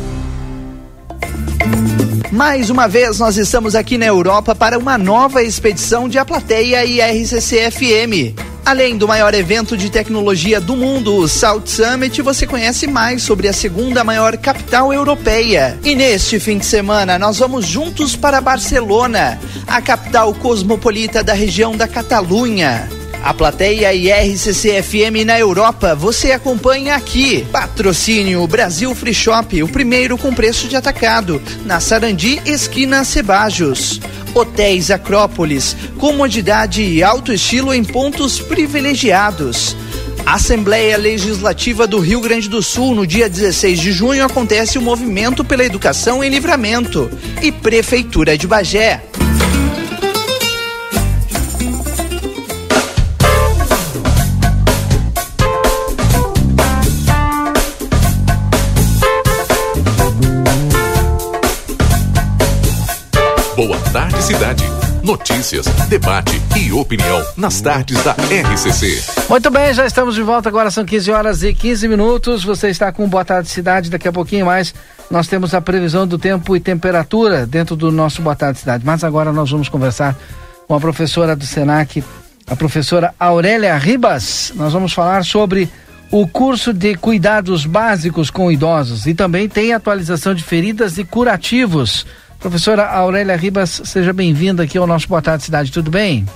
[2.33, 6.83] Mais uma vez, nós estamos aqui na Europa para uma nova expedição de A Plateia
[6.83, 8.35] e RCC FM.
[8.65, 13.49] Além do maior evento de tecnologia do mundo, o South Summit, você conhece mais sobre
[13.49, 15.79] a segunda maior capital europeia.
[15.85, 21.77] E neste fim de semana, nós vamos juntos para Barcelona, a capital cosmopolita da região
[21.77, 23.02] da Catalunha.
[23.23, 27.47] A plateia e RCC FM na Europa você acompanha aqui.
[27.53, 34.01] Patrocínio Brasil Free Shop, o primeiro com preço de atacado, na Sarandi, esquina Cebajos.
[34.35, 39.77] Hotéis Acrópolis, comodidade e alto estilo em pontos privilegiados.
[40.27, 45.45] Assembleia Legislativa do Rio Grande do Sul, no dia 16 de junho, acontece o Movimento
[45.45, 47.11] pela Educação em Livramento.
[47.41, 49.03] E Prefeitura de Bagé.
[63.93, 64.65] Tarde, cidade.
[65.03, 69.03] Notícias, debate e opinião nas tardes da RCC.
[69.29, 70.49] Muito bem, já estamos de volta.
[70.49, 72.43] Agora são 15 horas e 15 minutos.
[72.43, 73.91] Você está com Boa Tarde Cidade.
[73.91, 74.75] Daqui a pouquinho mais
[75.11, 78.83] nós temos a previsão do tempo e temperatura dentro do nosso Boa Tarde Cidade.
[78.83, 80.17] Mas agora nós vamos conversar
[80.67, 82.03] com a professora do SENAC,
[82.47, 84.55] a professora Aurélia Ribas.
[84.57, 85.69] Nós vamos falar sobre
[86.11, 92.07] o curso de cuidados básicos com idosos e também tem atualização de feridas e curativos
[92.43, 96.27] Professora Aurélia Ribas, seja bem-vinda aqui ao nosso Boa Tarde Cidade, tudo bem?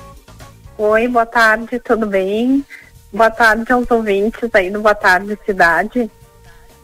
[0.79, 2.65] Oi, boa tarde, tudo bem?
[3.13, 6.09] Boa tarde aos ouvintes aí do Boa Tarde Cidade.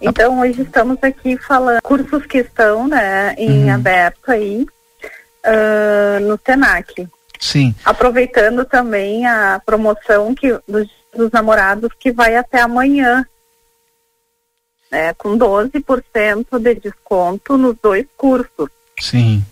[0.00, 3.74] Então, hoje estamos aqui falando cursos que estão, né, em Uhum.
[3.74, 4.66] aberto aí
[5.44, 7.08] ah, no Senac.
[7.38, 7.72] Sim.
[7.84, 13.24] Aproveitando também a promoção que, dos, dos namorados que vai até amanhã,
[14.90, 18.68] né, com 12% de desconto nos dois cursos.
[19.02, 19.44] Sim.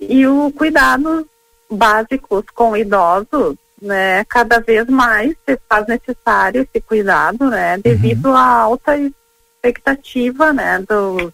[0.00, 1.28] E o cuidado
[1.70, 8.46] básicos com idosos, né, cada vez mais se faz necessário esse cuidado, né, devido à
[8.60, 11.32] alta expectativa, né, dos,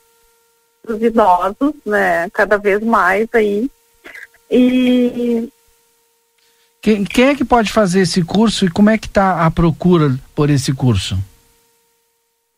[0.85, 3.71] dos idosos, né, cada vez mais aí.
[4.51, 5.49] E
[6.83, 10.19] Quem, quem é que pode fazer esse curso e como é que está a procura
[10.35, 11.17] por esse curso?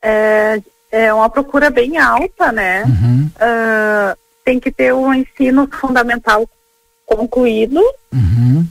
[0.03, 2.83] é, é uma procura bem alta, né?
[2.85, 3.31] Uhum.
[3.39, 6.49] Ah, tem que ter um ensino fundamental
[7.07, 7.81] concluído.
[8.13, 8.67] Uhum.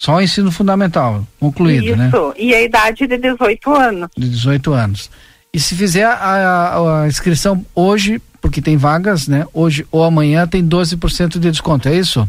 [0.00, 2.08] Só o ensino fundamental, concluído, né?
[2.08, 2.34] Isso.
[2.36, 4.10] E a idade de 18 anos.
[4.16, 5.10] De 18 anos.
[5.54, 9.46] E se fizer a, a- a inscrição hoje, porque tem vagas, né?
[9.52, 12.28] Hoje ou amanhã tem 12% de desconto, é isso?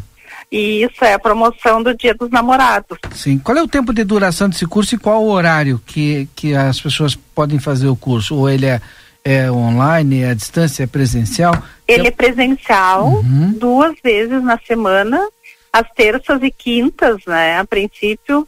[0.52, 2.98] E isso é a promoção do Dia dos Namorados.
[3.12, 3.38] Sim.
[3.38, 6.80] Qual é o tempo de duração desse curso e qual o horário que, que as
[6.80, 8.36] pessoas podem fazer o curso?
[8.36, 8.80] Ou ele é,
[9.24, 11.54] é online, é à distância, é presencial?
[11.88, 13.52] Ele é presencial, Uhum.
[13.52, 15.26] duas vezes na semana,
[15.72, 17.58] às terças e quintas, né?
[17.58, 18.46] A princípio,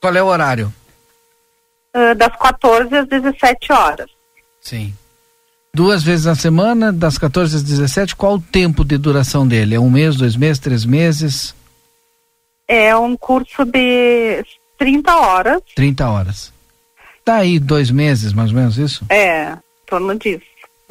[0.00, 0.72] Qual é o horário?
[1.94, 4.10] ah, das 14 às 17 horas.
[4.60, 4.92] Sim.
[5.72, 9.74] Duas vezes na semana, das 14 às 17, qual o tempo de duração dele?
[9.74, 11.54] É um mês, dois meses, três meses?
[12.66, 14.42] É um curso de
[14.78, 16.52] 30 horas, 30 horas.
[17.24, 19.04] Tá aí dois meses, mais ou menos isso?
[19.08, 20.44] é, torno disso.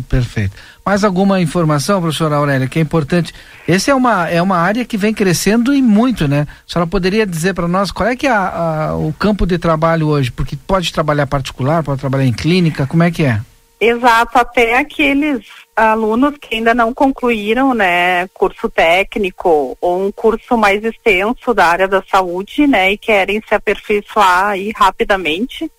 [0.10, 0.52] Perfeito.
[0.86, 3.34] Mais alguma informação, professora Aurélia, que é importante?
[3.66, 6.46] Essa é uma, é uma área que vem crescendo e muito, né?
[6.68, 9.58] A senhora poderia dizer para nós qual é que é a- a- o campo de
[9.58, 10.32] trabalho hoje?
[10.32, 13.40] Porque pode trabalhar particular, pode trabalhar em clínica, como é que é?
[13.80, 20.84] Exato, até aqueles alunos que ainda não concluíram, né, curso técnico ou um curso mais
[20.84, 25.70] extenso da área da saúde, né, e querem se aperfeiçoar aí rapidamente,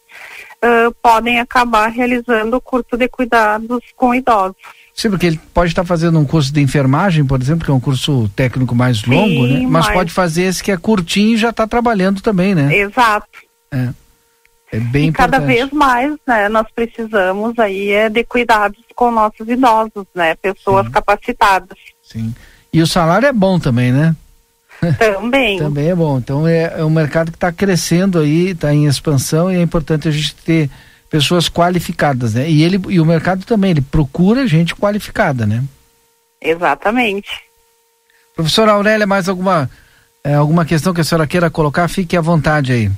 [0.63, 4.57] ah, podem acabar realizando o curso de cuidados com idosos.
[4.95, 7.81] Sim, porque ele pode estar fazendo um curso de enfermagem, por exemplo, que é um
[7.81, 9.61] curso técnico mais longo, né?
[9.61, 12.75] Mas mas- pode fazer esse que é curtinho e já está trabalhando também, né?
[12.75, 13.29] Exato.
[13.71, 13.91] É.
[14.73, 15.55] É bem e cada importante.
[15.59, 21.79] vez mais, né, nós precisamos aí é de cuidados com nossos idosos, né, pessoas capacitadas.
[22.03, 22.35] Sim.
[22.73, 24.15] E o salário é bom também, né?
[24.99, 25.59] Também.
[25.59, 26.19] Também é bom.
[26.19, 30.09] Então é, é um mercado que está crescendo aí, está em expansão e é importante
[30.09, 30.71] a gente ter
[31.11, 32.49] pessoas qualificadas, né?
[32.49, 35.63] E ele e o mercado também, ele procura gente qualificada, né?
[36.41, 37.29] Exatamente.
[38.35, 39.71] Professora Aurélia, mais alguma
[40.23, 41.89] é, alguma questão que a senhora queira colocar?
[41.89, 42.91] Fique à vontade aí.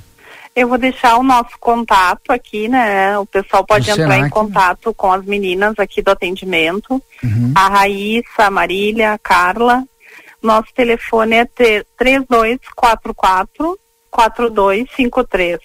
[0.55, 3.17] Eu vou deixar o nosso contato aqui, né?
[3.17, 4.31] O pessoal pode Do entrar em Senac.
[4.31, 7.01] contato com as meninas aqui do atendimento.
[7.23, 7.53] Uhum.
[7.55, 9.83] A Raíssa, a Marília, a Carla.
[10.41, 13.77] Nosso telefone é tre- 3244
[14.11, 15.59] 4253.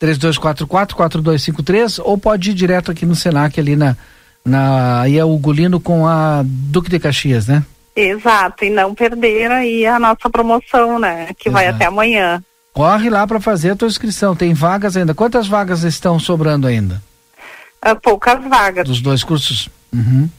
[0.00, 3.96] 3244-4253 ou pode ir direto aqui no Senac ali na,
[4.44, 7.64] na aí é o Gulino com a Duque de Caxias, né?
[7.96, 11.30] Exato, e não perder aí a nossa promoção, né?
[11.36, 11.76] Que vai Exato.
[11.76, 12.40] até amanhã.
[12.72, 14.36] Corre lá para fazer a tua inscrição.
[14.36, 15.14] Tem vagas ainda.
[15.14, 17.02] Quantas vagas estão sobrando ainda?
[17.82, 18.86] Ah, poucas vagas.
[18.86, 19.68] Dos dois cursos?
[19.92, 20.30] Uhum.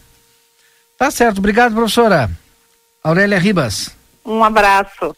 [0.97, 1.39] Tá certo.
[1.39, 2.29] Obrigado, professora.
[3.10, 3.91] Aurélia Ribas.
[4.26, 5.15] Um abraço.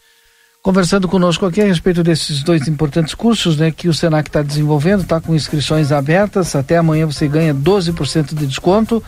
[0.63, 5.01] Conversando conosco aqui a respeito desses dois importantes cursos né, que o Senac está desenvolvendo,
[5.01, 6.56] está com inscrições abertas.
[6.56, 9.04] Até amanhã você ganha 12% de desconto.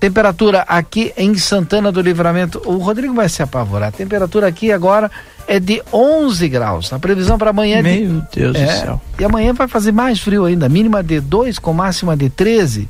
[0.00, 2.60] Temperatura aqui em Santana do Livramento.
[2.66, 3.90] O Rodrigo vai se apavorar.
[3.90, 5.08] A temperatura aqui agora
[5.46, 6.92] é de 11 graus.
[6.92, 8.26] A previsão para amanhã é Meu de...
[8.34, 9.00] Deus é, do céu.
[9.20, 12.88] E amanhã vai fazer mais frio ainda, mínima de 2 com máxima de 13.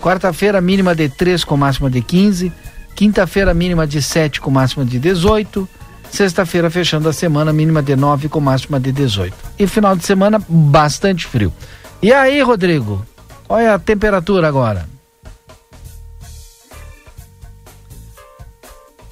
[0.00, 2.50] Quarta-feira, mínima de 3 com máxima de 15.
[2.94, 5.68] Quinta-feira, mínima de 7 com máxima de 18.
[6.14, 9.34] Sexta-feira, fechando a semana, mínima de 9 com máxima de 18.
[9.58, 11.52] E final de semana, bastante frio.
[12.00, 13.04] E aí, Rodrigo?
[13.48, 14.86] Qual é a temperatura agora?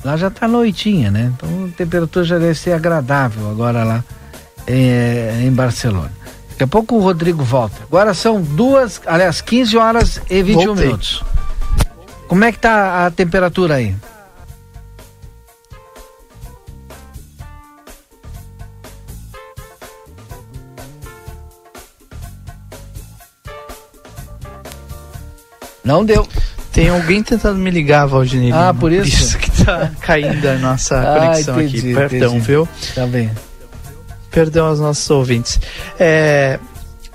[0.05, 1.33] Lá já tá noitinha, né?
[1.35, 4.05] Então a temperatura já deve ser agradável agora lá
[4.65, 6.13] é, em Barcelona.
[6.51, 7.83] Daqui a pouco o Rodrigo volta.
[7.83, 10.85] Agora são duas, aliás, 15 horas e 21 Voltei.
[10.85, 11.25] minutos.
[12.29, 13.93] Como é que tá a temperatura aí?
[25.85, 26.27] Não deu.
[26.73, 28.51] Tem alguém tentando me ligar, Valdinei.
[28.53, 29.37] Ah, por isso?
[29.39, 31.95] que tá caindo a nossa Ah, conexão entendi, aqui.
[31.95, 32.47] Perdão, entendi.
[32.47, 32.69] viu?
[32.95, 33.31] Tá bem.
[34.31, 35.61] Perdão aos nossos ouvintes.
[36.01, 36.59] É,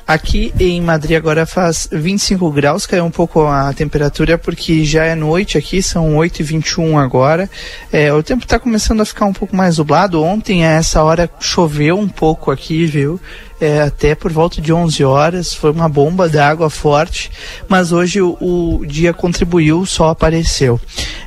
[0.08, 5.14] aqui em Madrid agora faz 25 graus, caiu um pouco a temperatura porque já é
[5.14, 7.49] noite aqui, são 8h21 agora.
[7.91, 10.24] É, o tempo está começando a ficar um pouco mais nublado.
[10.24, 13.20] Ontem, a essa hora, choveu um pouco aqui, viu?
[13.60, 17.32] É, até por volta de 11 horas, foi uma bomba d'água forte,
[17.68, 20.80] mas hoje o, o dia contribuiu, o sol apareceu.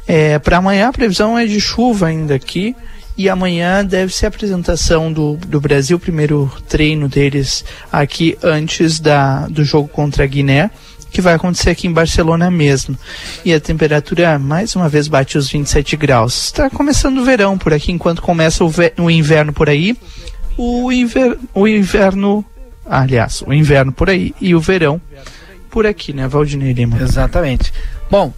[0.07, 2.77] É, Para amanhã a previsão é de chuva ainda aqui,
[3.17, 9.47] e amanhã deve ser a apresentação do, do Brasil, primeiro treino deles aqui antes da,
[9.49, 10.71] do jogo contra a Guiné,
[11.11, 12.97] que vai acontecer aqui em Barcelona mesmo.
[13.45, 16.47] E a temperatura mais uma vez bate os 27 graus.
[16.47, 19.97] Está começando o verão por aqui, enquanto começa o, o inverno por aí.
[20.57, 22.45] O, inver, o inverno,
[22.87, 25.01] aliás, o inverno por aí e o verão
[25.71, 27.01] por aqui, né, Valdinei Lima?
[27.01, 27.73] Exatamente.
[28.11, 28.33] Bom,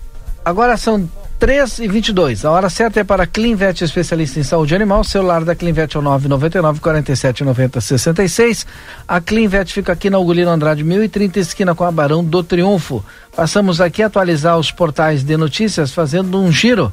[0.45, 1.09] agora são
[1.43, 5.01] 3 e 22 A hora certa é para Clinvet, especialista em saúde animal.
[5.01, 8.65] O celular da Clinvet é o 999 47 90 66.
[9.09, 13.05] A Clinvet fica aqui na Ugolino Andrade 1030, esquina com a Barão do Triunfo.
[13.35, 16.93] Passamos aqui a atualizar os portais de notícias, fazendo um giro.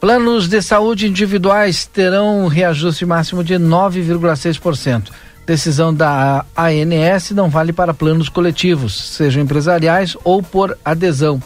[0.00, 5.10] Planos de saúde individuais terão um reajuste máximo de 9,6%.
[5.44, 11.38] Decisão da ANS não vale para planos coletivos, sejam empresariais ou por adesão.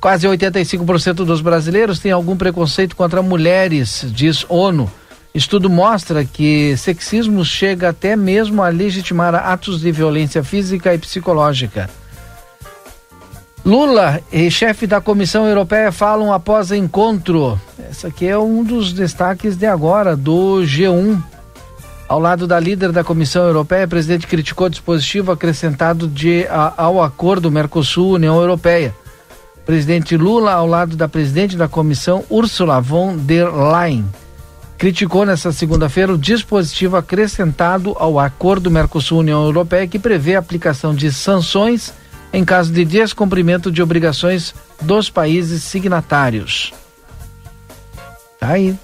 [0.00, 4.90] Quase 85% dos brasileiros têm algum preconceito contra mulheres, diz ONU.
[5.34, 11.88] Estudo mostra que sexismo chega até mesmo a legitimar atos de violência física e psicológica.
[13.64, 17.60] Lula e chefe da Comissão Europeia falam após encontro.
[17.90, 21.22] Esse aqui é um dos destaques de agora do G1.
[22.08, 26.72] Ao lado da líder da Comissão Europeia, o presidente criticou o dispositivo acrescentado de, a-
[26.76, 28.94] ao acordo Mercosul-União Europeia.
[29.70, 34.04] Presidente Lula, ao lado da presidente da comissão, Ursula von der Leyen,
[34.76, 41.12] criticou nesta segunda-feira o dispositivo acrescentado ao acordo Mercosul-União Europeia que prevê a aplicação de
[41.12, 41.94] sanções
[42.32, 44.52] em caso de descumprimento de obrigações
[44.82, 46.72] dos países signatários.
[48.40, 48.76] Tá aí.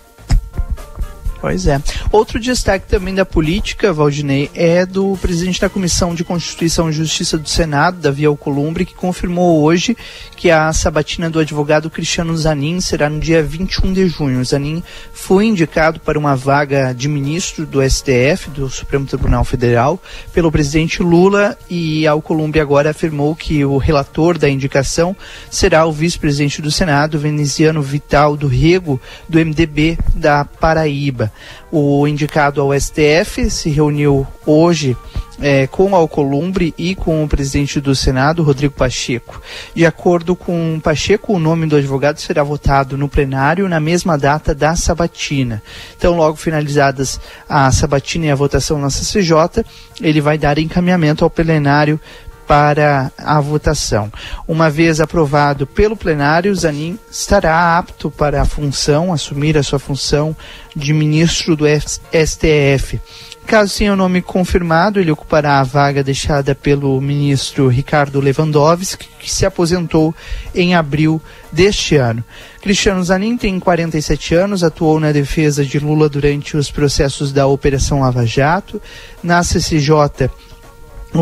[1.40, 1.80] Pois é.
[2.10, 7.36] Outro destaque também da política, Valdinei, é do presidente da Comissão de Constituição e Justiça
[7.36, 9.96] do Senado, Davi Alcolumbre, que confirmou hoje
[10.36, 14.44] que a sabatina do advogado Cristiano Zanin será no dia 21 de junho.
[14.44, 14.82] Zanin
[15.12, 20.00] foi indicado para uma vaga de ministro do STF, do Supremo Tribunal Federal,
[20.32, 25.16] pelo presidente Lula e Alcolumbre agora afirmou que o relator da indicação
[25.50, 31.25] será o vice-presidente do Senado, veneziano Vital do Rego, do MDB da Paraíba.
[31.70, 34.96] O indicado ao STF se reuniu hoje
[35.40, 39.40] eh, com Alcolumbre e com o presidente do Senado, Rodrigo Pacheco.
[39.74, 44.54] De acordo com Pacheco, o nome do advogado será votado no plenário na mesma data
[44.54, 45.62] da sabatina.
[45.96, 49.64] Então, logo finalizadas a sabatina e a votação na CCJ,
[50.00, 52.00] ele vai dar encaminhamento ao plenário
[52.46, 54.10] para a votação.
[54.46, 60.36] Uma vez aprovado pelo plenário, Zanin estará apto para a função, assumir a sua função
[60.74, 63.00] de ministro do STF.
[63.46, 69.32] Caso tenha o nome confirmado, ele ocupará a vaga deixada pelo ministro Ricardo Lewandowski, que
[69.32, 70.12] se aposentou
[70.52, 71.22] em abril
[71.52, 72.24] deste ano.
[72.60, 78.00] Cristiano Zanin tem 47 anos, atuou na defesa de Lula durante os processos da Operação
[78.00, 78.82] Lava Jato.
[79.22, 80.28] Na CCJ,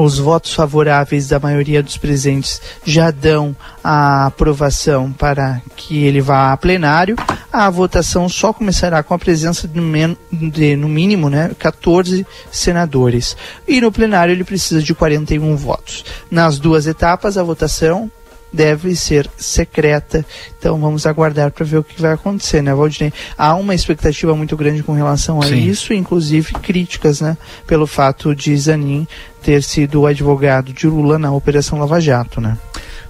[0.02, 6.52] os votos favoráveis da maioria dos presentes já dão a aprovação para que ele vá
[6.52, 7.16] a plenário.
[7.52, 9.80] A votação só começará com a presença de,
[10.32, 13.36] de, no mínimo né, 14 senadores.
[13.68, 16.04] E no plenário ele precisa de 41 votos.
[16.30, 18.10] Nas duas etapas, a votação
[18.54, 20.24] deve ser secreta.
[20.58, 23.12] Então vamos aguardar para ver o que vai acontecer, né, Valdinei?
[23.36, 25.68] Há uma expectativa muito grande com relação a Sim.
[25.68, 27.36] isso, inclusive críticas, né,
[27.66, 29.06] pelo fato de Zanin
[29.42, 32.56] ter sido o advogado de Lula na Operação Lava Jato, né?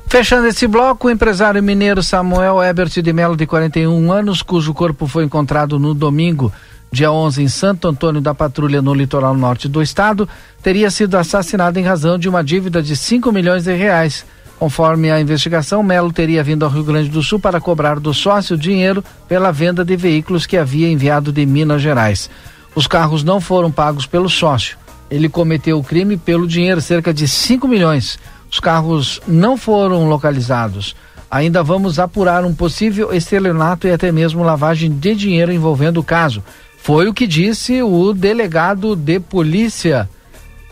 [0.06, 5.06] Fechando esse bloco, o empresário mineiro Samuel Ebert de Melo, de 41 anos, cujo corpo
[5.06, 6.52] foi encontrado no domingo,
[6.90, 10.28] dia 11, em Santo Antônio da Patrulha, no litoral norte do estado,
[10.62, 14.24] teria sido assassinado em razão de uma dívida de 5 milhões de reais.
[14.64, 18.56] Conforme a investigação, Melo teria vindo ao Rio Grande do Sul para cobrar do sócio
[18.56, 22.30] dinheiro pela venda de veículos que havia enviado de Minas Gerais.
[22.74, 24.78] Os carros não foram pagos pelo sócio.
[25.10, 28.18] Ele cometeu o crime pelo dinheiro, cerca de 5 milhões.
[28.50, 30.96] Os carros não foram localizados.
[31.30, 36.42] Ainda vamos apurar um possível estelionato e até mesmo lavagem de dinheiro envolvendo o caso.
[36.78, 40.08] Foi o que disse o delegado de polícia,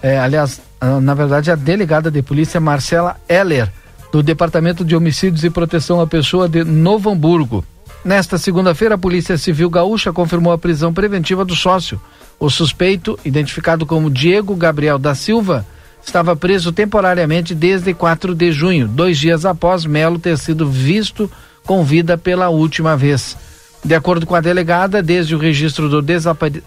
[0.02, 0.62] é, aliás,
[1.02, 3.70] na verdade, a delegada de polícia Marcela Heller,
[4.12, 7.64] do Departamento de Homicídios e Proteção à Pessoa de Novo Hamburgo.
[8.04, 11.98] Nesta segunda-feira, a Polícia Civil Gaúcha confirmou a prisão preventiva do sócio.
[12.38, 15.64] O suspeito, identificado como Diego Gabriel da Silva,
[16.04, 21.30] estava preso temporariamente desde 4 de junho, dois dias após Melo ter sido visto
[21.64, 23.36] com vida pela última vez.
[23.82, 26.62] De acordo com a delegada, desde o registro do desapare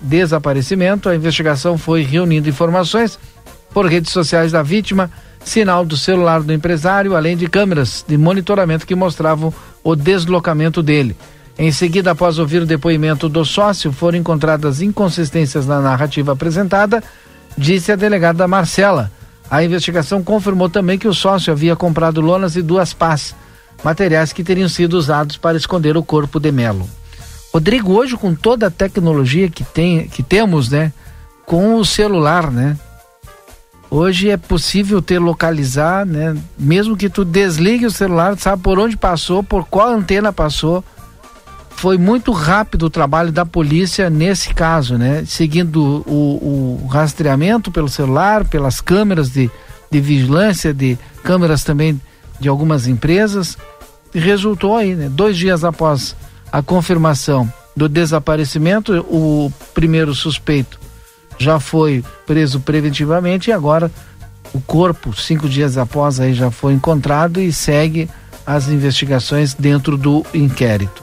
[0.00, 3.18] desaparecimento, a investigação foi reunindo informações
[3.72, 5.10] por redes sociais da vítima,
[5.48, 11.16] sinal do celular do empresário, além de câmeras de monitoramento que mostravam o deslocamento dele.
[11.58, 17.02] Em seguida, após ouvir o depoimento do sócio, foram encontradas inconsistências na narrativa apresentada,
[17.56, 19.10] disse a delegada Marcela.
[19.50, 23.34] A investigação confirmou também que o sócio havia comprado lonas e duas pás,
[23.82, 26.88] materiais que teriam sido usados para esconder o corpo de Melo.
[27.52, 30.92] Rodrigo, hoje com toda a tecnologia que tem, que temos, né,
[31.46, 32.76] com o celular, né,
[33.90, 38.96] hoje é possível ter localizar, né, mesmo que tu desligue o celular, sabe por onde
[38.96, 40.84] passou, por qual antena passou
[41.78, 45.22] foi muito rápido o trabalho da polícia nesse caso, né?
[45.24, 49.48] Seguindo o, o rastreamento pelo celular, pelas câmeras de,
[49.88, 52.00] de vigilância, de câmeras também
[52.40, 53.56] de algumas empresas,
[54.12, 55.08] e resultou aí, né?
[55.08, 56.16] Dois dias após
[56.50, 60.77] a confirmação do desaparecimento, o primeiro suspeito
[61.38, 63.90] já foi preso preventivamente e agora
[64.52, 68.08] o corpo, cinco dias após, aí já foi encontrado e segue
[68.46, 71.02] as investigações dentro do inquérito.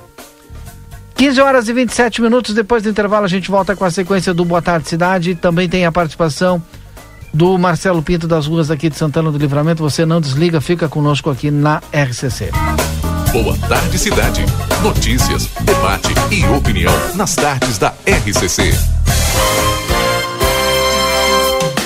[1.15, 4.43] 15 horas e 27 minutos depois do intervalo, a gente volta com a sequência do
[4.43, 5.36] Boa Tarde Cidade.
[5.36, 6.61] Também tem a participação
[7.33, 9.81] do Marcelo Pinto das ruas aqui de Santana do Livramento.
[9.81, 12.51] Você não desliga, fica conosco aqui na RCC.
[13.31, 14.45] Boa Tarde Cidade.
[14.81, 18.73] Notícias, debate e opinião nas tardes da RCC.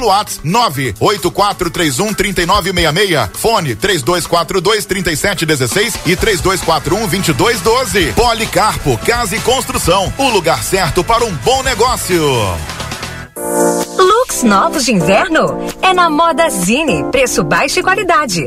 [0.00, 3.30] pelo WhatsApp 98431 3966.
[3.34, 8.12] Fone 3242 3716 e 3241 2212.
[8.12, 10.12] Policarpo Casa e Construção.
[10.16, 12.20] O lugar certo para um bom negócio.
[13.98, 15.68] Looks novos de inverno?
[15.82, 17.04] É na Moda Zine.
[17.10, 18.46] Preço baixo e qualidade.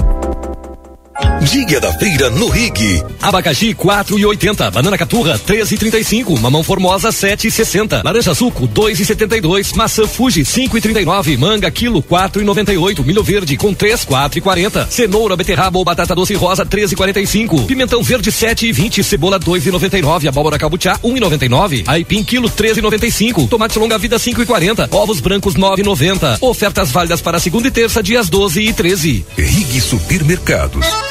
[1.51, 3.03] Dia da feira no Rig.
[3.21, 8.33] Abacaxi 4 e 80, banana caturra 13 e 35, mamão formosa 7 e 60, laranja
[8.35, 13.23] suco 2 e 72, maçã Fuji 5 e 39, manga quilo 4 e 98, milho
[13.23, 17.63] verde com 3 4 e 40, cenoura, beterraba ou batata doce rosa 13 e 45,
[17.63, 22.23] pimentão verde 7 e 20, cebola 2 e 99, abóbora cabuchá 1 e 99, aipim
[22.23, 26.37] quilo 13 e 95, tomate longa vida 5 e 40, ovos brancos 9 e 90.
[26.41, 29.25] Ofertas válidas para segunda e terça dias 12 e 13.
[29.37, 31.10] Rig Supermercados.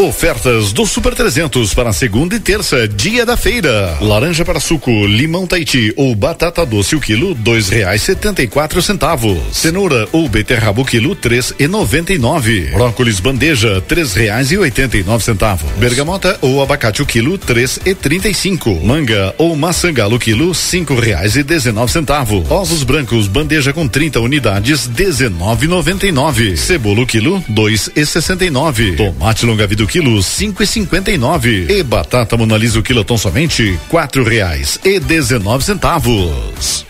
[0.00, 3.98] Ofertas do Super 300 para segunda e terça, dia da feira.
[4.00, 8.80] Laranja para suco, limão Tahiti ou batata doce o quilo, dois reais setenta e quatro
[8.80, 9.38] centavos.
[9.52, 12.70] Cenoura ou beterraba o quilo, três e noventa e nove.
[12.72, 15.70] Brócolis bandeja, três reais e oitenta e nove centavos.
[15.72, 18.74] Bergamota ou abacate o quilo, três e trinta e cinco.
[18.82, 22.50] Manga ou maçã galo quilo, cinco reais e dezenove centavos.
[22.50, 26.56] Ovos brancos bandeja com 30 unidades, dezenove noventa e nove.
[26.56, 28.92] Cebola o quilo, dois e sessenta e nove.
[28.92, 31.66] Tomate longa vida o quilo, cinco e cinquenta e nove.
[31.68, 36.89] E batata monalisa o quilo tão somente quatro reais e dezenove centavos.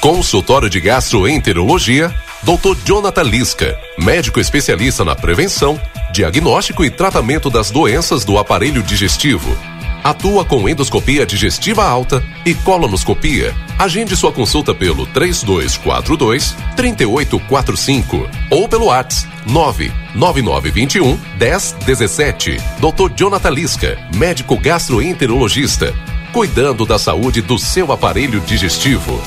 [0.00, 2.12] Consultório de Gastroenterologia,
[2.42, 2.76] Dr.
[2.84, 5.80] Jonathan Lisca, médico especialista na prevenção,
[6.12, 9.56] diagnóstico e tratamento das doenças do aparelho digestivo.
[10.04, 13.54] Atua com endoscopia digestiva alta e colonoscopia.
[13.78, 22.56] Agende sua consulta pelo 3242 3845 ou pelo WhatsApp 99921 1017.
[22.78, 23.12] Dr.
[23.16, 25.94] Jonathan Lisca, médico gastroenterologista,
[26.32, 29.20] cuidando da saúde do seu aparelho digestivo.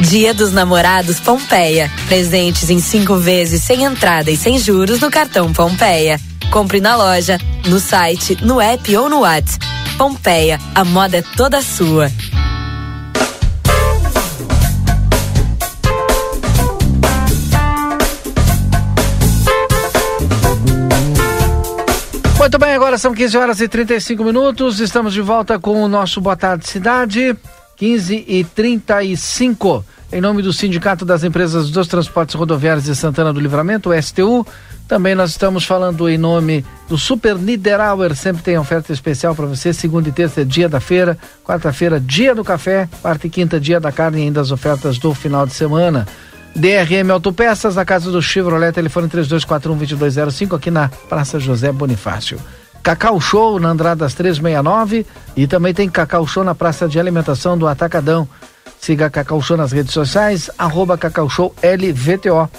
[0.00, 1.90] Dia dos Namorados Pompeia.
[2.08, 6.20] Presentes em cinco vezes sem entrada e sem juros no cartão Pompeia.
[6.50, 9.64] Compre na loja, no site, no app ou no WhatsApp.
[9.96, 12.10] Pompeia, a moda é toda sua.
[22.94, 24.78] Agora são 15 horas e 35 minutos.
[24.78, 27.36] Estamos de volta com o nosso Boa Tarde Cidade,
[27.76, 29.84] 15 e 35.
[30.12, 34.46] Em nome do Sindicato das Empresas dos Transportes Rodoviários de Santana do Livramento, o STU,
[34.86, 39.72] também nós estamos falando em nome do Super Niederauer, sempre tem oferta especial para você,
[39.72, 43.80] segunda e terça é dia da feira, quarta-feira dia do café, quarta e quinta dia
[43.80, 46.06] da carne e ainda as ofertas do final de semana.
[46.54, 52.38] DRM Autopeças, na casa do Chevrolet, telefone 3241-2205, aqui na Praça José Bonifácio.
[52.84, 57.66] Cacau Show na Andradas 369 e também tem Cacau Show na Praça de Alimentação do
[57.66, 58.28] Atacadão.
[58.78, 62.50] Siga Cacau Show nas redes sociais, arroba Cacau Show LVTO.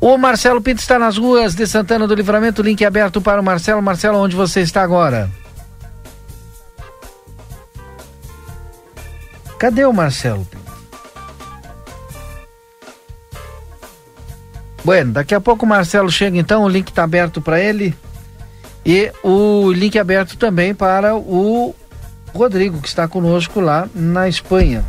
[0.00, 3.82] O Marcelo Pinto está nas ruas de Santana do Livramento, link aberto para o Marcelo.
[3.82, 5.30] Marcelo, onde você está agora?
[9.58, 10.70] Cadê o Marcelo Pinto?
[14.82, 17.94] Bueno, daqui a pouco o Marcelo chega então, o link está aberto para ele.
[18.84, 21.74] E o link aberto também para o
[22.34, 24.84] Rodrigo, que está conosco lá na Espanha.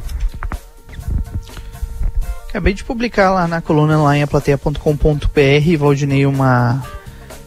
[2.49, 6.85] Acabei de publicar lá na coluna lá em aplateia.com.br, Valdinei, uma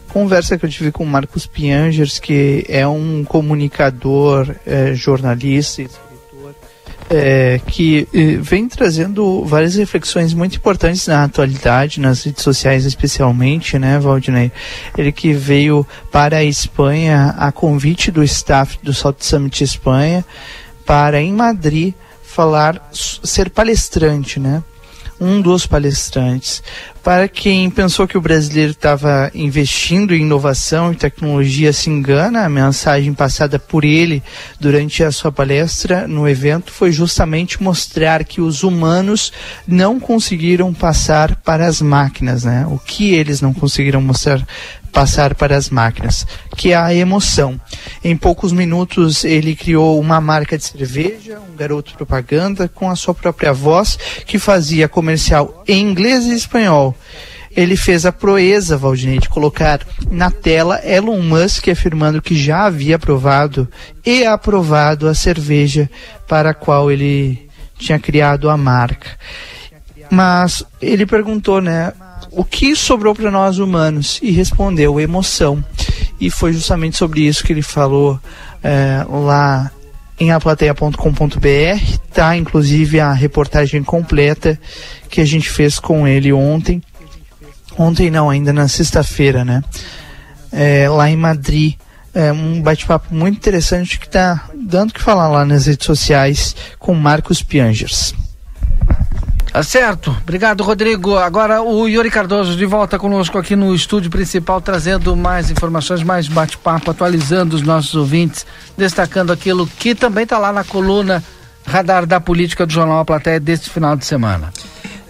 [0.09, 5.83] conversa que eu tive com o Marcos Piangers, que é um comunicador, é, jornalista,
[7.09, 13.77] é, que é, vem trazendo várias reflexões muito importantes na atualidade, nas redes sociais especialmente,
[13.77, 14.51] né, Valdinei?
[14.97, 20.25] Ele que veio para a Espanha a convite do staff do Salt Summit Espanha
[20.85, 21.93] para em Madrid
[22.23, 24.63] falar, ser palestrante, né?
[25.19, 26.61] um dos palestrantes.
[27.05, 32.43] Para quem pensou que o brasileiro estava investindo em inovação e tecnologia, se engana.
[32.43, 34.23] A mensagem passada por ele
[34.59, 39.31] durante a sua palestra no evento foi justamente mostrar que os humanos
[39.67, 42.65] não conseguiram passar para as máquinas, né?
[42.67, 44.43] O que eles não conseguiram mostrar
[44.95, 46.25] passar para as máquinas,
[46.55, 47.59] que é a emoção.
[48.01, 53.13] Em poucos minutos ele criou uma marca de cerveja, um garoto propaganda com a sua
[53.13, 56.94] própria voz que fazia comercial em inglês e espanhol.
[57.55, 59.79] Ele fez a proeza, Valdinei, de colocar
[60.11, 63.67] na tela Elon Musk afirmando que já havia aprovado
[64.05, 65.89] e aprovado a cerveja
[66.27, 69.07] para a qual ele tinha criado a marca.
[70.11, 71.93] Mas ele perguntou, né,
[72.31, 74.19] o que sobrou para nós humanos?
[74.21, 75.63] E respondeu emoção.
[76.19, 78.19] E foi justamente sobre isso que ele falou
[78.61, 79.71] é, lá
[80.19, 81.97] em aplateia.com.br.
[82.13, 84.59] Tá, inclusive, a reportagem completa
[85.09, 86.81] que a gente fez com ele ontem.
[87.77, 89.63] Ontem não, ainda na sexta-feira, né?
[90.51, 91.75] É, lá em Madrid.
[92.13, 96.93] É um bate-papo muito interessante que está dando que falar lá nas redes sociais com
[96.93, 98.15] Marcos Piangers.
[99.55, 100.15] Tá certo.
[100.21, 101.17] Obrigado, Rodrigo.
[101.17, 106.27] Agora o Yuri Cardoso de volta conosco aqui no estúdio principal, trazendo mais informações, mais
[106.27, 108.45] bate-papo, atualizando os nossos ouvintes,
[108.77, 111.23] destacando aquilo que também está lá na coluna
[111.65, 114.53] Radar da Política do Jornal A Platéia deste final de semana.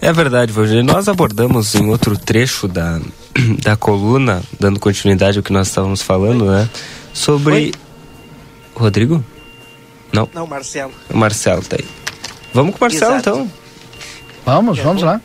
[0.00, 0.82] É verdade, Valdir.
[0.84, 3.00] Nós abordamos em outro trecho da,
[3.62, 6.68] da coluna, dando continuidade ao que nós estávamos falando, né?
[7.12, 7.54] Sobre.
[7.54, 7.72] Oi?
[8.74, 9.24] Rodrigo?
[10.12, 10.28] Não.
[10.34, 10.92] Não, Marcelo.
[11.10, 11.86] O Marcelo tá aí.
[12.52, 13.30] Vamos com o Marcelo Exato.
[13.30, 13.50] então.
[14.44, 15.20] Vamos, vamos lá.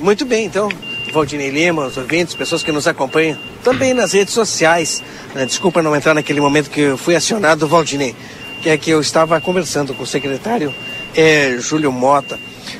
[0.00, 0.68] Muito bem, então.
[1.12, 5.02] Valdinei Lima, os ouvintes, pessoas que nos acompanham, também nas redes sociais.
[5.34, 8.16] Né, desculpa não entrar naquele momento que eu fui acionado, Valdinei,
[8.62, 10.74] que é que eu estava conversando com o secretário
[11.14, 12.38] é, Júlio Mota,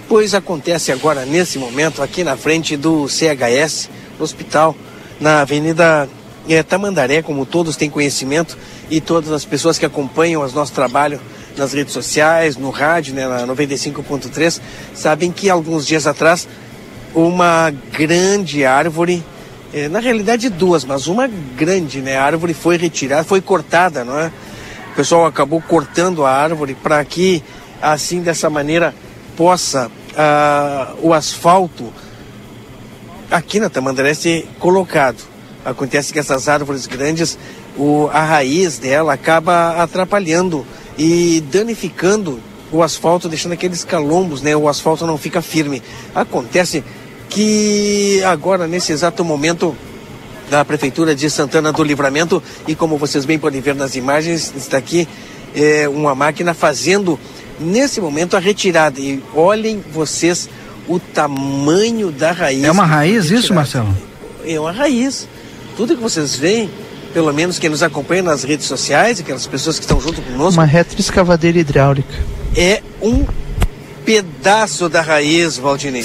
[0.08, 4.74] pois acontece agora, nesse momento, aqui na frente do CHS, hospital,
[5.20, 6.08] na Avenida
[6.48, 8.56] é, Tamandaré, como todos têm conhecimento,
[8.90, 11.20] e todas as pessoas que acompanham o nosso trabalho
[11.56, 14.60] nas redes sociais, no rádio, né, na 95.3,
[14.94, 16.48] sabem que alguns dias atrás
[17.14, 19.22] uma grande árvore,
[19.72, 24.32] eh, na realidade duas, mas uma grande né, árvore foi retirada, foi cortada, não é?
[24.92, 27.42] O pessoal acabou cortando a árvore para que,
[27.80, 28.94] assim, dessa maneira,
[29.36, 31.90] possa ah, o asfalto
[33.30, 35.16] aqui na Tamandaré ser colocado.
[35.64, 37.38] Acontece que essas árvores grandes,
[37.76, 40.66] o, a raiz dela acaba atrapalhando
[40.98, 42.38] e danificando
[42.70, 44.56] o asfalto, deixando aqueles calombos, né?
[44.56, 45.82] O asfalto não fica firme.
[46.14, 46.84] Acontece
[47.32, 49.74] que agora, nesse exato momento,
[50.50, 54.76] da Prefeitura de Santana do Livramento, e como vocês bem podem ver nas imagens, está
[54.76, 55.08] aqui
[55.54, 57.18] é, uma máquina fazendo,
[57.58, 59.00] nesse momento, a retirada.
[59.00, 60.48] E olhem vocês
[60.86, 62.64] o tamanho da raiz.
[62.64, 63.96] É uma raiz isso, Marcelo?
[64.44, 65.26] É uma raiz.
[65.74, 66.68] Tudo que vocês veem
[67.14, 70.64] pelo menos quem nos acompanha nas redes sociais, aquelas pessoas que estão junto conosco, Uma
[70.66, 72.14] retroescavadeira hidráulica.
[72.56, 73.24] é um
[74.04, 76.04] pedaço da raiz, Valdinei.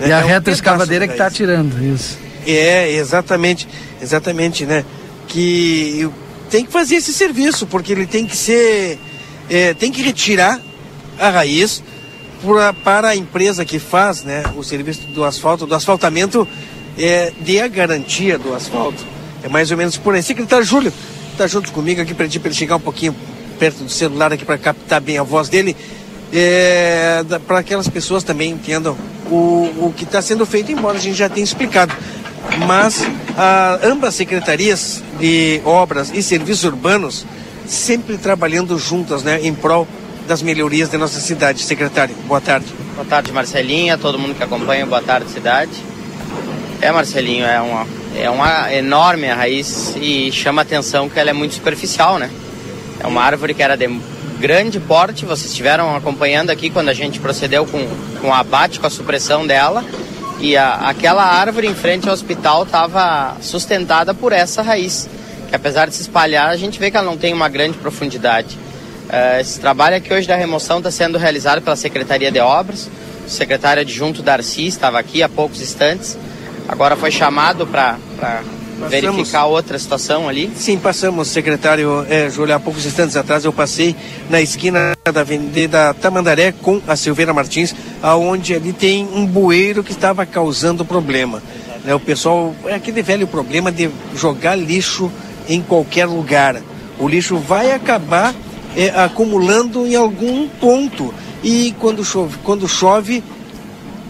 [0.00, 2.18] E a É um reta pedaço escavadeira que está tirando isso.
[2.46, 3.68] É, exatamente,
[4.00, 4.84] exatamente, né?
[5.28, 6.08] Que
[6.50, 8.98] tem que fazer esse serviço, porque ele tem que ser,
[9.48, 10.60] é, tem que retirar
[11.18, 11.82] a raiz
[12.44, 16.46] pra- para a empresa que faz, né, o serviço do asfalto, do asfaltamento,
[16.98, 19.02] é, dê a garantia do asfalto.
[19.42, 20.22] É mais ou menos por aí.
[20.22, 20.92] Secretário Júlio,
[21.38, 23.14] tá junto comigo aqui para ele chegar um pouquinho
[23.58, 25.76] perto do celular aqui para captar bem a voz dele,
[26.32, 28.96] é, para aquelas pessoas também entendam
[29.30, 31.94] o, o que está sendo feito, embora a gente já tenha explicado.
[32.66, 33.06] Mas
[33.36, 37.26] ah, ambas secretarias de obras e serviços urbanos
[37.66, 39.86] sempre trabalhando juntas, né, em prol
[40.26, 41.62] das melhorias da nossa cidade.
[41.62, 42.66] Secretário, boa tarde.
[42.94, 45.70] Boa tarde, Marcelinha, todo mundo que acompanha, boa tarde, cidade.
[46.80, 51.30] É, Marcelinho, é uma, é uma enorme a raiz e chama a atenção que ela
[51.30, 52.30] é muito superficial, né?
[53.00, 53.88] É uma árvore que era de
[54.42, 57.86] grande porte, vocês estiveram acompanhando aqui quando a gente procedeu com,
[58.20, 59.84] com o abate, com a supressão dela.
[60.40, 65.08] E a, aquela árvore em frente ao hospital estava sustentada por essa raiz,
[65.48, 68.58] que apesar de se espalhar, a gente vê que ela não tem uma grande profundidade.
[69.08, 72.90] Eh, esse trabalho aqui hoje da remoção está sendo realizado pela Secretaria de Obras.
[73.24, 76.18] O secretário adjunto Darcy estava aqui há poucos instantes.
[76.66, 77.96] Agora foi chamado para
[78.88, 80.50] verificar outra situação ali.
[80.56, 83.94] Sim, passamos, secretário é, Júlio, há poucos instantes atrás eu passei
[84.28, 89.92] na esquina da Avenida Tamandaré com a Silveira Martins, aonde ali tem um bueiro que
[89.92, 91.42] estava causando problema.
[91.84, 95.10] Né, o pessoal, é aquele velho problema de jogar lixo
[95.48, 96.60] em qualquer lugar.
[96.98, 98.34] O lixo vai acabar
[98.76, 101.12] é, acumulando em algum ponto.
[101.42, 103.24] E quando chove, quando chove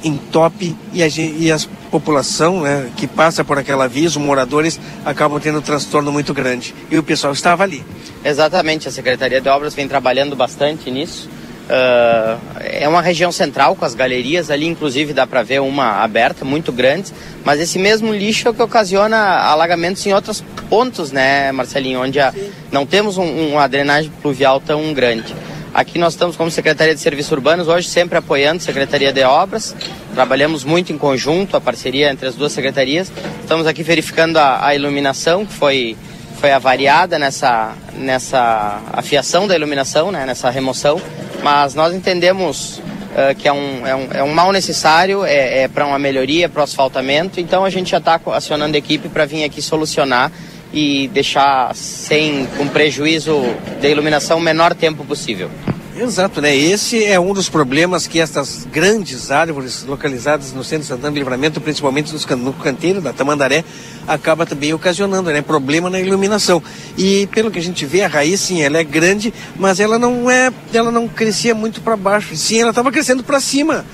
[0.05, 4.81] entope e a, gen- e as população né, que passa por aquela via, os moradores
[5.05, 6.75] acabam tendo um transtorno muito grande.
[6.91, 7.85] E o pessoal estava ali.
[8.25, 11.29] Exatamente, a Secretaria de Obras vem trabalhando bastante nisso.
[11.69, 16.45] Ah, é uma região central com as galerias ali, inclusive dá para ver uma aberta,
[16.45, 17.13] muito grande,
[17.45, 22.19] mas esse mesmo lixo é o que ocasiona alagamentos em outros pontos, né, Marcelinho, onde
[22.19, 22.33] a-
[22.73, 25.35] não temos um- uma drenagem pluvial tão grande.
[25.75, 29.75] Aqui nós estamos como Secretaria de Serviços Urbanos, hoje sempre apoiando a Secretaria de Obras,
[30.13, 33.11] trabalhamos muito em conjunto, a parceria entre as duas secretarias.
[33.41, 35.97] Estamos aqui verificando a, a iluminação, que foi,
[36.39, 41.01] foi avariada nessa, nessa afiação da iluminação, né, nessa remoção,
[41.43, 42.83] mas nós entendemos
[43.17, 46.51] eh, que é um, é, um, é um mal necessário, é, é para uma melhoria,
[46.51, 50.31] para o asfaltamento, então a gente já está acionando a equipe para vir aqui solucionar
[50.73, 53.43] e deixar sem com prejuízo
[53.81, 55.51] da iluminação o menor tempo possível.
[55.95, 56.57] Exato, né?
[56.57, 61.19] Esse é um dos problemas que estas grandes árvores localizadas no centro de Santana do
[61.19, 63.63] Livramento, principalmente no canteiro da Tamandaré,
[64.09, 65.43] acaba também ocasionando, né?
[65.43, 66.63] Problema na iluminação.
[66.97, 70.31] E pelo que a gente vê, a raiz sim, ela é grande, mas ela não
[70.31, 72.35] é, ela não crescia muito para baixo.
[72.37, 73.85] Sim, ela estava crescendo para cima.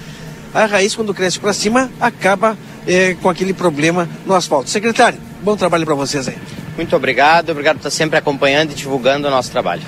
[0.55, 2.57] A raiz quando cresce para cima acaba
[2.87, 4.71] eh, com aquele problema no asfalto.
[4.71, 6.37] Secretário, bom trabalho para vocês aí.
[6.79, 9.83] Muito obrigado, obrigado por estar sempre acompanhando e divulgando o nosso trabalho.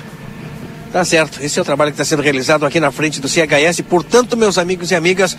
[0.91, 1.41] Tá certo.
[1.41, 3.79] Esse é o trabalho que está sendo realizado aqui na frente do CHS.
[3.89, 5.37] Portanto, meus amigos e amigas,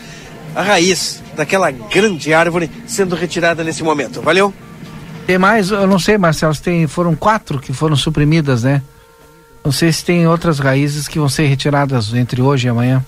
[0.57, 4.23] a raiz daquela grande árvore sendo retirada nesse momento.
[4.23, 4.53] Valeu?
[5.27, 8.81] Tem mais, eu não sei, Marcelo, se tem, foram quatro que foram suprimidas, né?
[9.63, 13.05] Não sei se tem outras raízes que vão ser retiradas entre hoje e amanhã.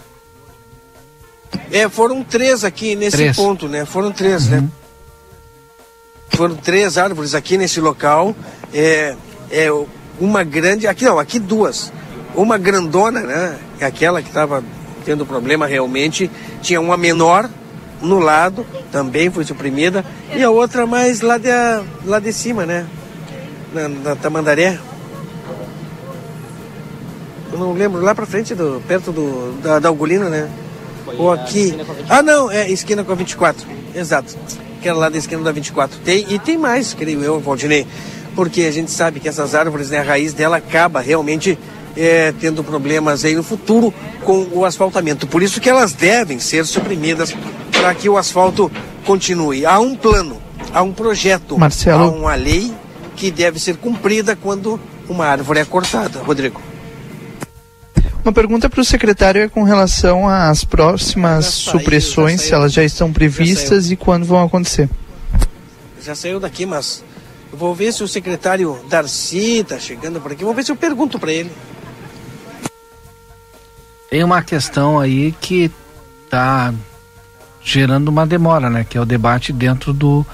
[1.73, 3.37] É, foram três aqui nesse Três.
[3.37, 3.87] ponto, né?
[3.87, 4.69] Foram três, né?
[6.31, 8.35] Foram três árvores aqui nesse local.
[8.73, 9.15] É,
[9.51, 9.69] é
[10.19, 10.87] uma grande.
[10.87, 11.93] Aqui não, aqui duas.
[12.35, 13.59] Uma grandona, né?
[13.81, 14.63] é Aquela que estava
[15.05, 16.31] tendo problema realmente.
[16.61, 17.49] Tinha uma menor
[18.03, 20.05] no lado, também foi suprimida.
[20.35, 21.49] E a outra mais lá de,
[22.05, 22.87] lá de cima, né?
[23.73, 24.79] Na, na Tamandaré.
[27.53, 30.51] Eu não lembro, lá pra frente, do, perto do, da, da Algolina, né?
[31.19, 31.77] Ou aqui.
[32.09, 33.67] Ah, não, é esquina com a 24.
[33.95, 34.37] Exato.
[34.85, 35.99] Aquela lá da esquina da 24.
[36.01, 37.87] Tem, e tem mais, creio eu, Valdinei.
[38.35, 41.59] Porque a gente sabe que essas árvores, né, a raiz dela acaba realmente
[41.97, 45.27] é, tendo problemas aí no futuro com o asfaltamento.
[45.27, 47.35] Por isso que elas devem ser suprimidas
[47.73, 48.71] para que o asfalto
[49.07, 49.65] continue.
[49.65, 50.37] Há um plano,
[50.71, 52.03] há um projeto, Marcelo.
[52.03, 52.71] há uma lei
[53.17, 54.79] que deve ser cumprida quando
[55.09, 56.19] uma árvore é cortada.
[56.19, 56.61] Rodrigo.
[58.25, 63.13] Uma pergunta para o secretário é com relação às próximas supressões, se elas já estão
[63.13, 64.89] previstas e quando vão acontecer.
[66.01, 67.05] já saiu daqui, mas
[67.53, 70.43] eu vou ver se o secretário Darcy está chegando por aqui.
[70.43, 71.53] Vou ver se eu pergunto para ele.
[74.09, 75.71] Tem uma questão aí que
[76.31, 76.73] tá
[77.63, 78.85] gerando uma demora, né?
[78.89, 80.25] Que é o debate dentro do,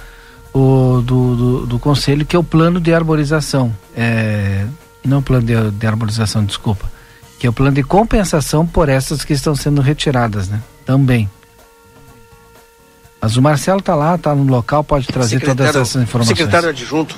[0.55, 3.74] o, do, do, do conselho, que é o plano de arborização.
[3.97, 4.64] É,
[5.05, 6.99] não plano de, de arborização, desculpa.
[7.41, 10.61] Que é o plano de compensação por essas que estão sendo retiradas, né?
[10.86, 11.28] Também.
[13.20, 16.38] Mas o Marcelo tá lá, tá no local, pode trazer todas essas informações.
[16.38, 17.16] Secretário adjunto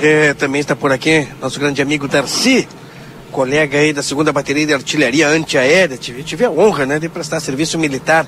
[0.00, 2.68] é, também está por aqui, nosso grande amigo Darcy,
[3.30, 5.96] colega aí da segunda bateria de artilharia antiaérea.
[5.96, 8.26] Tive, tive a honra né, de prestar serviço militar,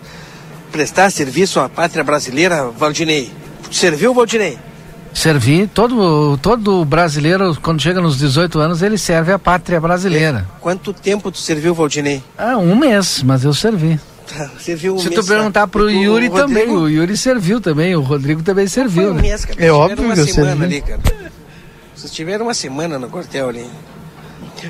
[0.72, 3.30] prestar serviço à pátria brasileira, Valdinei.
[3.70, 4.59] Serviu, Valdinei?
[5.17, 10.47] Servi, todo, todo brasileiro, quando chega nos 18 anos, ele serve a pátria brasileira.
[10.47, 10.61] É.
[10.61, 12.23] Quanto tempo tu serviu, Valdinei?
[12.37, 13.99] Ah, um mês, mas eu servi.
[14.61, 16.37] Serviu um Se mês, tu perguntar pro E tu, Yuri Rodrigo?
[16.37, 19.12] também, o Yuri serviu também, o Rodrigo também serviu.
[19.12, 19.23] Um né?
[19.23, 19.64] mês, cara.
[19.64, 20.64] É óbvio uma que eu semana servi.
[20.64, 21.01] ali, cara.
[21.97, 23.64] Vocês tiveram uma semana no quartel ali.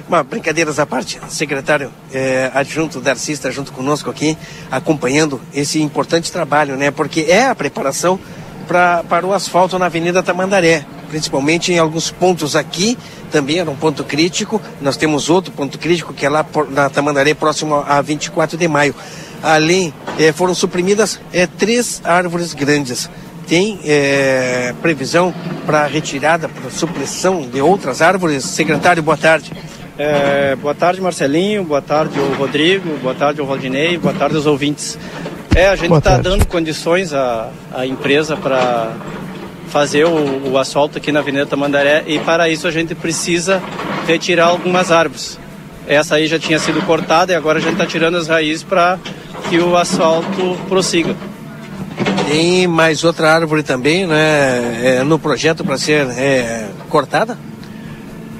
[0.08, 4.38] Mas, brincadeiras à parte, secretário eh, adjunto Darcy está junto conosco aqui,
[4.70, 6.92] acompanhando esse importante trabalho, né?
[6.92, 8.20] Porque é a preparação
[8.66, 12.96] pra, para o asfalto na Avenida Tamandaré, principalmente em alguns pontos aqui,
[13.30, 14.60] também era um ponto crítico.
[14.80, 18.68] Nós temos outro ponto crítico que é lá por- na Tamandaré, próximo a 24 de
[18.68, 18.94] maio.
[19.42, 23.08] Além, eh, foram suprimidas eh, três árvores grandes.
[23.46, 25.32] Tem eh, previsão
[25.64, 28.44] para retirada, para supressão de outras árvores?
[28.44, 29.52] Secretário, boa tarde.
[29.98, 31.64] É, boa tarde, Marcelinho.
[31.64, 32.96] Boa tarde, o Rodrigo.
[32.98, 33.96] Boa tarde, o Rodinei.
[33.96, 34.98] Boa tarde, os ouvintes.
[35.56, 38.92] É, a gente está dando condições à, à empresa para
[39.68, 43.62] fazer o, o asfalto aqui na Avenida Tamandaré e para isso a gente precisa
[44.06, 45.40] retirar algumas árvores.
[45.88, 48.98] Essa aí já tinha sido cortada e agora a gente está tirando as raízes para
[49.48, 51.16] que o asfalto prossiga.
[52.28, 54.98] Tem mais outra árvore também, né?
[54.98, 57.38] é, no projeto para ser é, cortada?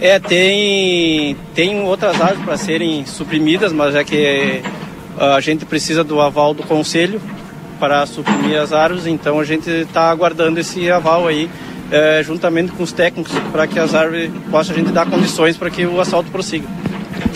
[0.03, 4.62] É, tem, tem outras árvores para serem suprimidas, mas é que
[5.19, 7.21] a gente precisa do aval do conselho
[7.79, 11.51] para suprimir as árvores, então a gente está aguardando esse aval aí,
[11.91, 15.69] eh, juntamente com os técnicos, para que as árvores possam a gente dar condições para
[15.71, 16.67] que o assalto prossiga.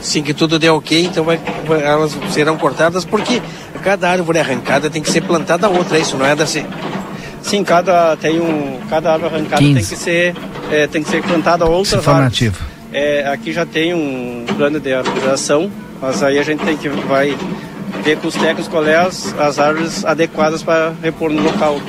[0.03, 3.43] Sim, que tudo der ok, então vai, vai- elas serão cortadas, porque
[3.83, 6.65] cada árvore arrancada tem que ser plantada outra, é isso, não é, Darcy?
[7.43, 9.95] Sim, cada, tem um, cada árvore arrancada tem 15.
[9.95, 10.35] que ser,
[10.71, 12.33] eh, tem que ser plantada outras Se for árvores.
[12.33, 12.65] nativo.
[12.93, 15.71] É, aqui já tem um plano de arborização,
[16.01, 17.37] mas aí a gente tem que vai
[18.03, 21.81] ver com os técnicos qual é as, as árvores adequadas para repor no local.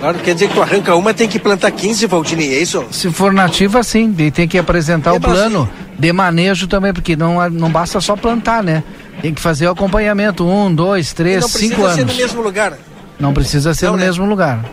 [0.00, 2.86] Claro, quer dizer que tu arranca uma, tem que plantar 15, Valdinei, é isso?
[2.90, 5.68] Se for nativa, sim, e tem que apresentar o plano
[5.98, 8.84] de manejo também, porque não, não basta só plantar, né?
[9.20, 12.14] Tem que fazer o acompanhamento, um, dois, três, não cinco precisa ser anos.
[12.14, 12.78] no mesmo lugar.
[13.18, 14.04] Não precisa ser Não, no né?
[14.06, 14.64] mesmo lugar.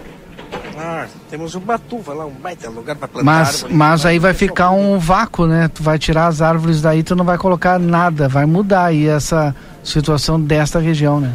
[1.30, 3.74] Temos um batuva lá, um baita lugar para plantar Mas, árvore.
[3.74, 5.70] mas aí vai ficar um vácuo, né?
[5.74, 9.56] Tu vai tirar as árvores daí, tu não vai colocar nada, vai mudar aí essa
[9.84, 11.34] situação desta região, né?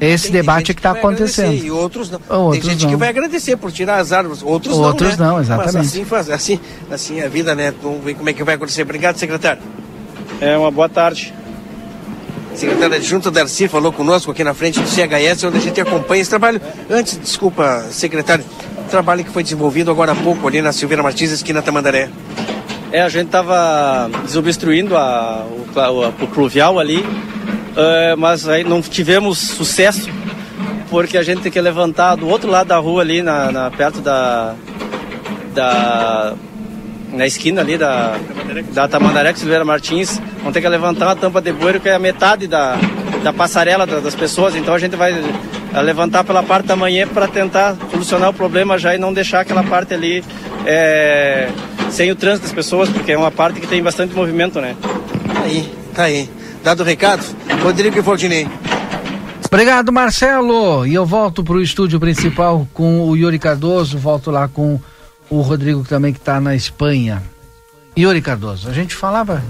[0.00, 1.54] Esse Tem- debate é que está acontecendo.
[1.54, 2.20] E outros não.
[2.28, 2.90] Outros tem gente não.
[2.90, 5.32] que vai agradecer por tirar as árvores, outros, Outros não, né?
[5.32, 5.76] não, exatamente.
[5.76, 6.60] Mas assim, faz, assim,
[6.90, 7.74] assim é a vida, né?
[7.82, 8.82] Vamos ver como é que vai acontecer.
[8.82, 9.60] Obrigado, secretário.
[10.40, 11.34] É uma boa tarde.
[12.58, 16.28] Secretário adjunto Darcy falou conosco aqui na frente do CHS, onde a gente acompanha esse
[16.28, 16.60] trabalho.
[16.90, 18.44] Antes, desculpa, secretário,
[18.90, 22.10] trabalho que foi desenvolvido agora há pouco ali na Silveira Martins, esquina Tamandaré.
[22.90, 27.06] É, a gente estava desobstruindo a, o, o, pluvial ali,
[27.76, 30.10] eh, mas aí não tivemos sucesso,
[30.90, 34.00] porque a gente tem que levantar do outro lado da rua ali, na, na- perto
[34.00, 34.56] da,
[35.54, 36.34] da.
[37.12, 38.16] Na esquina ali da,
[38.72, 41.94] da Tamandaré com Silveira Martins, vamos ter que levantar uma tampa de bueiro que é
[41.94, 42.76] a metade da,
[43.22, 47.06] da passarela da- das pessoas, então a gente vai eh, levantar pela parte da manhã
[47.08, 50.22] para tentar solucionar o problema já e não deixar aquela parte ali
[50.66, 51.48] eh,
[51.90, 54.76] sem o trânsito das pessoas, porque é uma parte que tem bastante movimento, né?
[55.34, 56.28] Tá aí, tá aí.
[56.62, 57.24] Dado o recado,
[57.62, 58.46] Rodrigo e Valdinei.
[59.50, 60.86] Obrigado, Marcelo.
[60.86, 64.78] E eu volto para o estúdio principal com o Yuri Cardoso, volto lá com
[65.30, 67.22] o Rodrigo também que está na Espanha.
[67.96, 69.42] Yuri Cardoso, a gente falava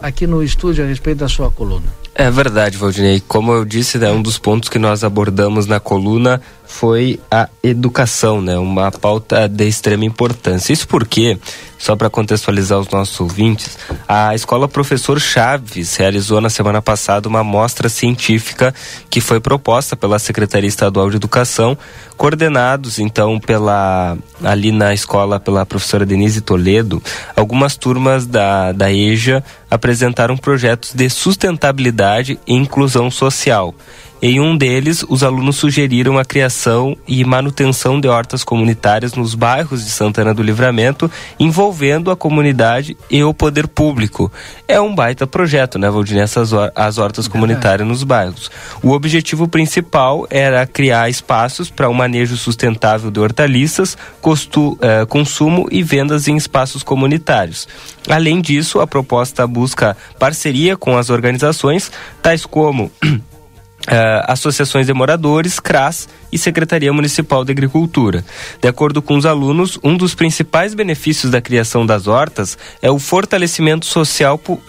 [0.00, 1.86] aqui no estúdio a respeito da sua coluna.
[2.14, 3.22] É verdade, Valdinei.
[3.26, 6.42] Como eu disse, né, um dos pontos que nós abordamos na coluna
[6.72, 10.72] foi a educação, né, uma pauta de extrema importância.
[10.72, 11.38] Isso porque,
[11.78, 17.44] só para contextualizar os nossos ouvintes, a Escola Professor Chaves realizou na semana passada uma
[17.44, 18.74] mostra científica
[19.10, 21.76] que foi proposta pela Secretaria Estadual de Educação,
[22.16, 27.02] coordenados então pela ali na escola pela professora Denise Toledo,
[27.36, 33.74] algumas turmas da, da EJA apresentaram projetos de sustentabilidade e inclusão social.
[34.24, 39.84] Em um deles, os alunos sugeriram a criação e manutenção de hortas comunitárias nos bairros
[39.84, 41.10] de Santana do Livramento,
[41.40, 44.30] envolvendo a comunidade e o poder público.
[44.68, 46.18] É um baita projeto, né, Valdir?
[46.18, 48.48] Essas as hortas comunitárias nos bairros.
[48.80, 55.04] O objetivo principal era criar espaços para o um manejo sustentável de hortaliças, costu, eh,
[55.04, 57.66] consumo e vendas em espaços comunitários.
[58.08, 61.90] Além disso, a proposta busca parceria com as organizações,
[62.22, 62.88] tais como
[63.82, 68.24] Uh, associações de moradores, CRAS e Secretaria Municipal de Agricultura.
[68.60, 72.98] De acordo com os alunos, um dos principais benefícios da criação das hortas é o
[73.00, 74.60] fortalecimento social uh,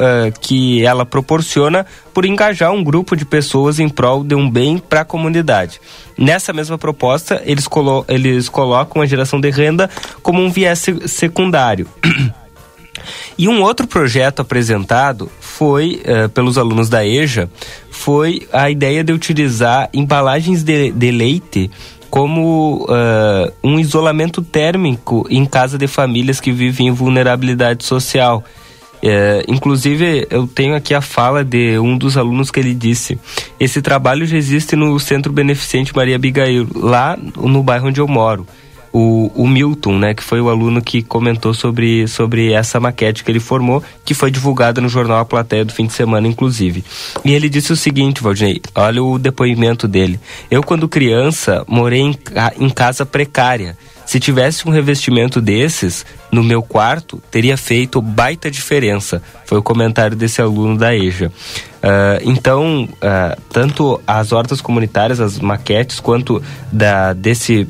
[0.41, 5.01] que ela proporciona por engajar um grupo de pessoas em prol de um bem para
[5.01, 5.79] a comunidade.
[6.17, 9.89] Nessa mesma proposta, eles, colo eles colocam a geração de renda
[10.23, 11.87] como um viés secundário.
[13.37, 17.49] E um outro projeto apresentado foi uh, pelos alunos da EJA
[17.93, 21.71] foi a ideia de utilizar embalagens de, de leite
[22.09, 28.43] como uh, um isolamento térmico em casa de famílias que vivem em vulnerabilidade social.
[29.01, 33.19] É, inclusive, eu tenho aqui a fala de um dos alunos que ele disse:
[33.59, 38.47] esse trabalho já existe no Centro Beneficente Maria Abigail, lá no bairro onde eu moro
[38.93, 43.31] o, o Milton, né, que foi o aluno que comentou sobre, sobre essa maquete que
[43.31, 46.83] ele formou, que foi divulgada no jornal A Plateia do fim de semana, inclusive.
[47.25, 50.19] E ele disse o seguinte, Valdinei, olha o depoimento dele.
[50.49, 52.15] Eu, quando criança, morei em,
[52.59, 53.75] em casa precária.
[54.05, 59.23] Se tivesse um revestimento desses no meu quarto, teria feito baita diferença.
[59.45, 61.29] Foi o comentário desse aluno da EJA.
[61.29, 67.67] Uh, então, uh, tanto as hortas comunitárias, as maquetes, quanto da, desse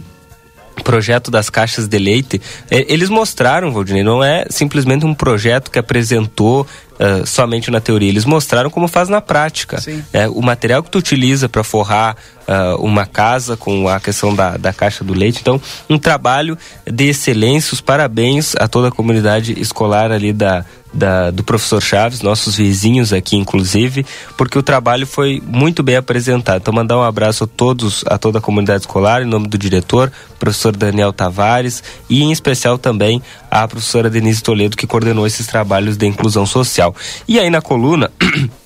[0.82, 5.78] projeto das caixas de leite, é, eles mostraram, Valdinei, não é simplesmente um projeto que
[5.80, 9.80] apresentou uh, somente na teoria, eles mostraram como faz na prática.
[10.12, 12.16] É, o material que tu utiliza para forrar
[12.48, 17.10] uh, uma casa com a questão da, da caixa do leite, então um trabalho de
[17.10, 22.56] excelência, os parabéns a toda a comunidade escolar ali da, da, do professor Chaves, nossos
[22.56, 24.06] vizinhos aqui, inclusive,
[24.38, 26.62] porque o trabalho foi muito bem apresentado.
[26.62, 30.12] Então, mandar um abraço a todos, a toda a comunidade escolar, em nome do diretor,
[30.40, 35.98] professor Daniel Tavares, e em especial também a professora Denise Toledo, que coordenou esses trabalhos
[35.98, 36.96] de inclusão social.
[37.28, 38.12] E aí, na coluna.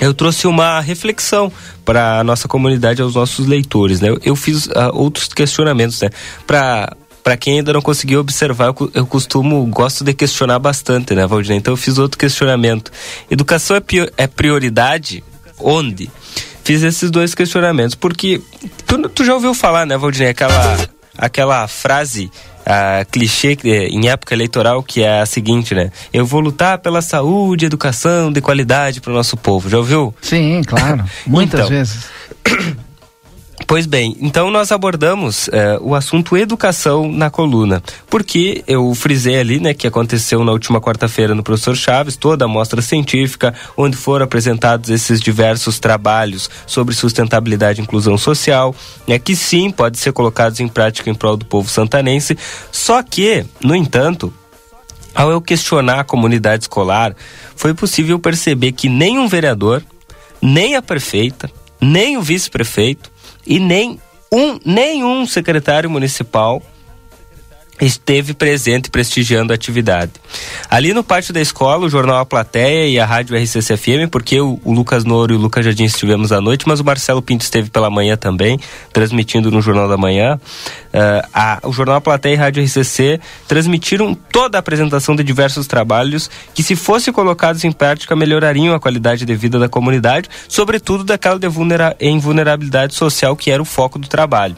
[0.00, 1.52] eu trouxe uma reflexão
[1.84, 4.08] para a nossa comunidade, aos nossos leitores, né?
[4.22, 6.10] Eu, fiz uh, outros questionamentos, né?
[6.46, 6.96] Para
[7.28, 11.58] para quem ainda não conseguiu observar, eu, costumo, gosto de questionar bastante, né, Valdinei?
[11.58, 12.90] Então eu fiz outro questionamento.
[13.30, 13.82] Educação é,
[14.16, 15.22] é prioridade?
[15.60, 16.10] Onde?
[16.64, 18.40] Fiz esses dois questionamentos, porque
[18.86, 20.78] tu, tu já ouviu falar, né, Valdinei, aquela,
[21.18, 22.30] aquela frase
[22.64, 25.92] a clichê em época eleitoral que é a seguinte, né?
[26.10, 29.68] Eu vou lutar pela saúde, educação de qualidade para o nosso povo.
[29.68, 30.14] Já ouviu?
[30.22, 31.04] Sim, claro.
[31.26, 32.06] Muitas então, vezes.
[33.68, 39.60] Pois bem, então nós abordamos é, o assunto educação na coluna, porque eu frisei ali,
[39.60, 44.24] né, que aconteceu na última quarta-feira no professor Chaves, toda a mostra científica, onde foram
[44.24, 48.74] apresentados esses diversos trabalhos sobre sustentabilidade e inclusão social,
[49.06, 52.38] né, que sim, pode ser colocados em prática em prol do povo santanense,
[52.72, 54.32] só que, no entanto,
[55.14, 57.14] ao eu questionar a comunidade escolar,
[57.54, 59.84] foi possível perceber que nem um vereador,
[60.40, 63.17] nem a prefeita, nem o vice-prefeito,
[63.48, 63.98] e nem
[64.30, 66.62] um, nenhum secretário municipal
[67.80, 70.12] esteve presente prestigiando a atividade.
[70.68, 74.60] Ali no pátio da escola, o jornal A Plateia e a rádio RCCFM, porque o,
[74.64, 77.70] o Lucas Noro e o Lucas Jardim estivemos à noite, mas o Marcelo Pinto esteve
[77.70, 78.58] pela manhã também,
[78.92, 80.40] transmitindo no Jornal da Manhã.
[80.88, 85.22] Uh, a, o jornal A Plateia e a rádio RCC transmitiram toda a apresentação de
[85.22, 90.28] diversos trabalhos que, se fossem colocados em prática, melhorariam a qualidade de vida da comunidade,
[90.48, 94.56] sobretudo daquela de vulnera em vulnerabilidade social que era o foco do trabalho.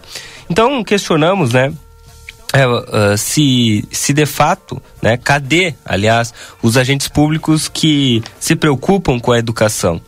[0.49, 1.73] Então, questionamos, né?
[2.53, 6.33] É, uh, se, se de fato, né, cadê, aliás,
[6.63, 10.01] os agentes públicos que se preocupam com a educação?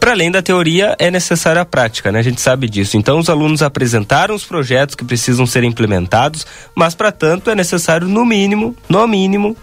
[0.00, 2.20] Para além da teoria, é necessária a prática, né?
[2.20, 2.96] A gente sabe disso.
[2.96, 8.06] Então, os alunos apresentaram os projetos que precisam ser implementados, mas, para tanto, é necessário,
[8.06, 9.56] no mínimo, no mínimo,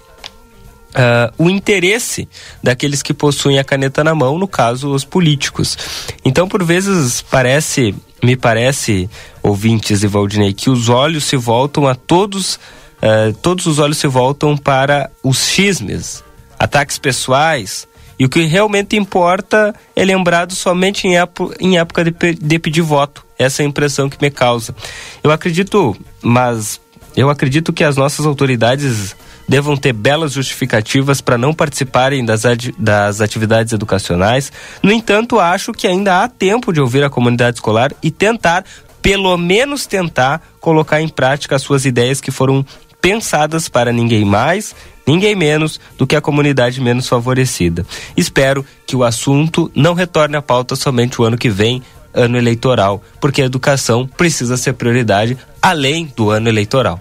[0.96, 2.26] Uh, o interesse
[2.64, 5.78] daqueles que possuem a caneta na mão, no caso, os políticos.
[6.24, 7.94] Então, por vezes, parece,
[8.26, 9.10] me parece,
[9.42, 14.08] ouvintes e Valdinei, que os olhos se voltam a todos, uh, todos os olhos se
[14.08, 16.24] voltam para os xismes,
[16.58, 17.88] ataques pessoais,
[18.18, 21.14] e o que realmente importa é lembrado somente em,
[21.60, 23.26] em época de, de pedir voto.
[23.38, 24.74] Essa é a impressão que me causa.
[25.22, 26.80] Eu acredito, mas
[27.16, 29.16] eu acredito que as nossas autoridades
[29.48, 32.44] devam ter belas justificativas para não participarem das,
[32.78, 34.52] das atividades educacionais.
[34.82, 38.66] No entanto, acho que ainda há tempo de ouvir a comunidade escolar e tentar,
[39.02, 42.66] pelo menos tentar, colocar em prática as suas ideias que foram
[43.02, 47.86] pensadas para ninguém mais, ninguém menos do que a comunidade menos favorecida.
[48.18, 53.04] Espero que o assunto não retorne à pauta somente o ano que vem, ano eleitoral,
[53.22, 57.00] porque a educação precisa ser prioridade além do ano eleitoral.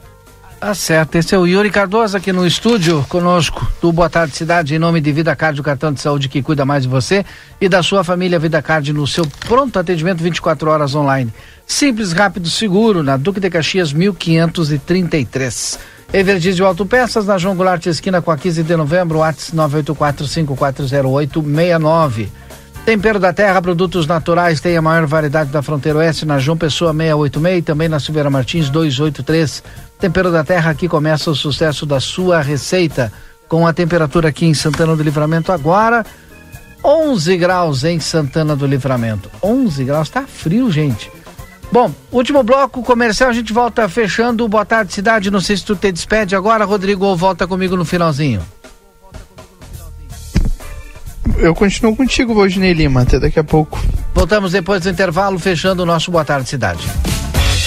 [0.65, 1.17] Tá certo.
[1.17, 4.99] Esse é o Yuri Cardoso aqui no estúdio conosco do Boa Tarde Cidade, em nome
[4.99, 7.23] de Vida Card, o cartão de saúde que cuida mais de você
[7.61, 11.31] e da sua família Vida Card no seu pronto atendimento 24 horas online.
[11.67, 15.79] Simples, rápido, seguro, na Duque de Caxias 1533.
[16.15, 22.29] Everdiesel Autopeças, na João Goulart, esquina com a 15 de novembro, WhatsApp 984540869.
[22.85, 26.93] Tempero da Terra, produtos naturais, tem a maior variedade da fronteira oeste na João Pessoa
[26.93, 29.65] 686 e também na Silveira Martins 283.
[29.99, 33.11] Tempero da Terra, aqui começa o sucesso da sua receita.
[33.49, 36.05] Com a temperatura aqui em Santana do Livramento agora,
[36.85, 39.31] 11 graus em Santana do Livramento.
[39.43, 41.11] 11 graus, tá frio, gente.
[41.73, 44.47] Bom, último bloco comercial, a gente volta fechando.
[44.47, 45.31] Boa tarde, cidade.
[45.31, 48.43] Não sei se tu te despede agora, Rodrigo, ou volta comigo no finalzinho.
[51.39, 53.81] Eu continuo contigo, Valdinei Lima, até daqui a pouco.
[54.15, 56.87] Voltamos depois do intervalo, fechando o nosso Boa Tarde Cidade.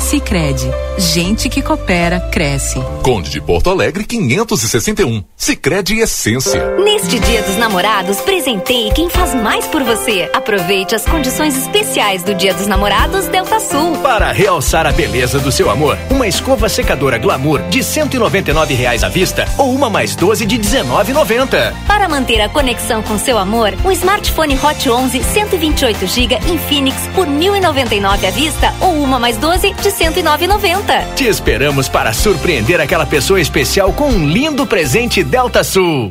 [0.00, 0.66] Sicredi,
[0.98, 2.80] gente que coopera cresce.
[3.02, 5.22] Conde de Porto Alegre 561.
[5.36, 6.74] Sicredi Essência.
[6.78, 10.28] Neste Dia dos Namorados, presenteie quem faz mais por você.
[10.34, 13.98] Aproveite as condições especiais do Dia dos Namorados Delta Sul.
[13.98, 19.08] Para realçar a beleza do seu amor, uma escova secadora Glamour de 199 reais à
[19.08, 21.74] vista ou uma mais 12 de 19,90.
[21.86, 27.26] Para manter a conexão com seu amor, um smartphone Hot 11 128 GB Infinix por
[27.26, 31.14] 1.099 à vista ou uma mais 12 de 109,90.
[31.14, 36.10] Te esperamos para surpreender aquela pessoa especial com um lindo presente Delta Sul.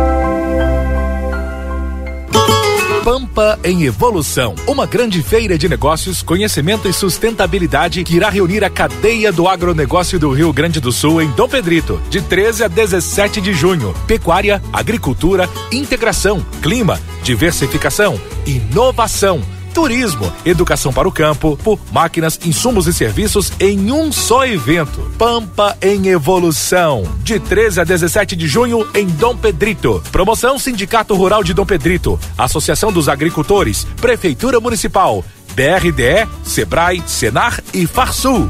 [3.03, 8.69] Pampa em Evolução, uma grande feira de negócios, conhecimento e sustentabilidade que irá reunir a
[8.69, 13.41] cadeia do agronegócio do Rio Grande do Sul em Dom Pedrito, de 13 a 17
[13.41, 13.91] de junho.
[14.05, 19.41] Pecuária, agricultura, integração, clima, diversificação, inovação
[19.73, 25.11] turismo, educação para o campo, por máquinas, insumos e serviços em um só evento.
[25.17, 30.01] Pampa em Evolução, de 13 a 17 de junho em Dom Pedrito.
[30.11, 35.23] Promoção Sindicato Rural de Dom Pedrito, Associação dos Agricultores, Prefeitura Municipal,
[35.55, 38.49] BRDE, Sebrae, Senar e Farsul.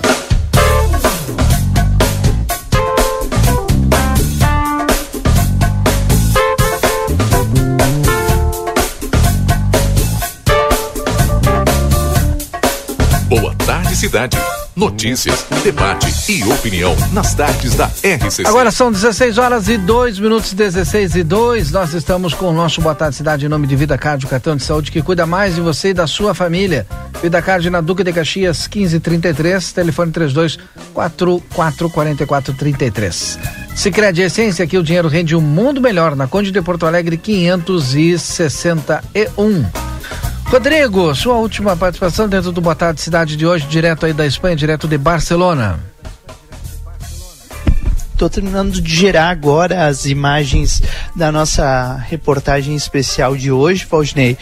[14.01, 14.35] Cidade.
[14.75, 18.47] Notícias, debate e opinião nas tardes da RCC.
[18.47, 21.69] Agora são 16 horas e 2 minutos, 16 e 2.
[21.69, 24.55] Nós estamos com o nosso Boa Tarde Cidade em nome de Vida Card, o cartão
[24.55, 26.87] de saúde que cuida mais de você e da sua família.
[27.21, 30.57] Vida Card na Duque de Caxias, 1533, telefone 32
[30.95, 33.37] 44 44 33.
[33.75, 39.91] Sicredi Essência, aqui o dinheiro rende um mundo melhor na Conde de Porto Alegre 561.
[40.51, 44.53] Rodrigo, sua última participação dentro do Boa Tarde Cidade de hoje, direto aí da Espanha,
[44.53, 45.79] direto de Barcelona.
[48.11, 50.83] Estou terminando de gerar agora as imagens
[51.15, 54.37] da nossa reportagem especial de hoje, Valdinei.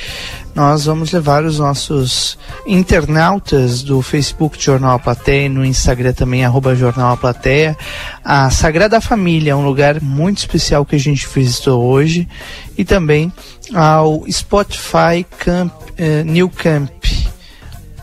[0.56, 6.44] Nós vamos levar os nossos internautas do Facebook Jornal A Plateia e no Instagram também,
[6.44, 7.77] arroba Jornal A Plateia.
[8.26, 12.27] A Sagrada Família é um lugar muito especial que a gente visitou hoje
[12.76, 13.31] e também
[13.74, 16.90] ao Spotify Camp, eh, New Camp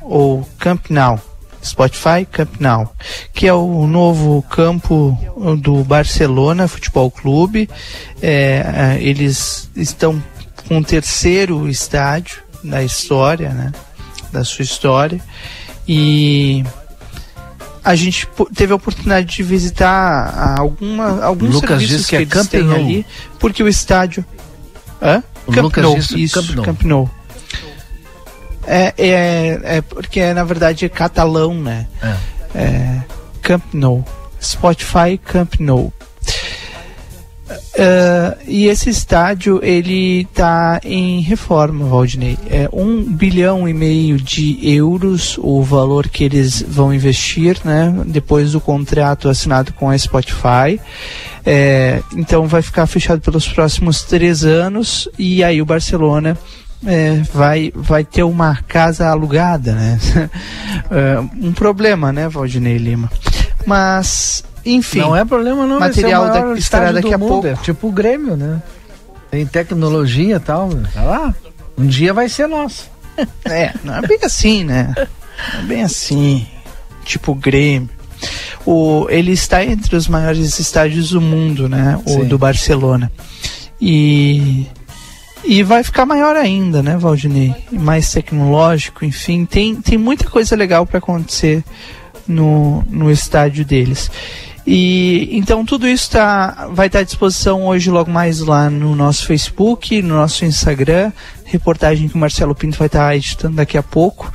[0.02, 1.20] ou Camp Now.
[1.62, 2.92] Spotify Camp Now,
[3.32, 5.18] que é o novo campo
[5.60, 7.68] do Barcelona Futebol Clube.
[8.22, 10.22] É, eles estão
[10.68, 13.72] com o terceiro estádio da história, né?
[14.32, 15.20] Da sua história.
[15.88, 16.64] E
[17.82, 22.48] a gente teve a oportunidade de visitar alguma, alguns Lucas serviços disse que é eles
[22.48, 23.06] têm ali,
[23.38, 24.24] porque o estádio.
[25.00, 25.22] Hã?
[25.52, 26.64] Camp Nou, disse isso, Camp Nou.
[26.64, 27.10] Camp Nou.
[28.66, 31.86] É, é, é porque na verdade é catalão, né?
[32.54, 33.00] É,
[33.42, 34.04] Camp Nou.
[34.40, 35.92] Spotify Camp Nou.
[37.74, 42.36] É, e esse estádio ele está em reforma, Valdinei.
[42.50, 47.94] É um bilhão e meio de euros o valor que eles vão investir, né?
[48.06, 50.80] Depois do contrato assinado com a Spotify.
[51.44, 56.36] É, então vai ficar fechado pelos próximos três anos e aí o Barcelona
[56.84, 59.98] é, vai, vai ter uma casa alugada, né?
[60.90, 63.10] É, um problema, né, Valdinei Lima?
[63.64, 64.44] Mas,
[64.74, 65.00] enfim.
[65.00, 67.46] Não é problema não, Material é maior da estará daqui do a mundo, pouco.
[67.46, 68.60] é tipo o Grêmio, né?
[69.30, 71.34] Tem tecnologia e tal, tá lá.
[71.78, 72.90] Um dia vai ser nosso.
[73.46, 74.92] É, não é bem assim, né?
[75.54, 76.46] Não é bem assim.
[77.02, 77.88] Tipo o Grêmio.
[78.66, 81.98] O, ele está entre os maiores estádios do mundo, né?
[82.04, 82.24] O Sim.
[82.24, 83.10] do Barcelona.
[83.80, 84.66] E.
[85.44, 87.54] E vai ficar maior ainda, né, Valdinei?
[87.70, 89.44] Mais tecnológico, enfim.
[89.44, 91.62] Tem, tem muita coisa legal para acontecer
[92.26, 94.10] no, no estádio deles.
[94.66, 99.24] E então tudo isso tá, vai estar à disposição hoje logo mais lá no nosso
[99.24, 101.12] Facebook, no nosso Instagram,
[101.44, 104.32] reportagem que o Marcelo Pinto vai estar editando daqui a pouco.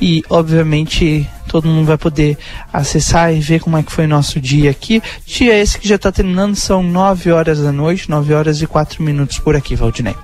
[0.00, 2.38] E obviamente todo mundo vai poder
[2.72, 5.02] acessar e ver como é que foi nosso dia aqui.
[5.26, 9.02] Dia esse que já está terminando, são 9 horas da noite, 9 horas e 4
[9.02, 10.16] minutos por aqui, Valdinei.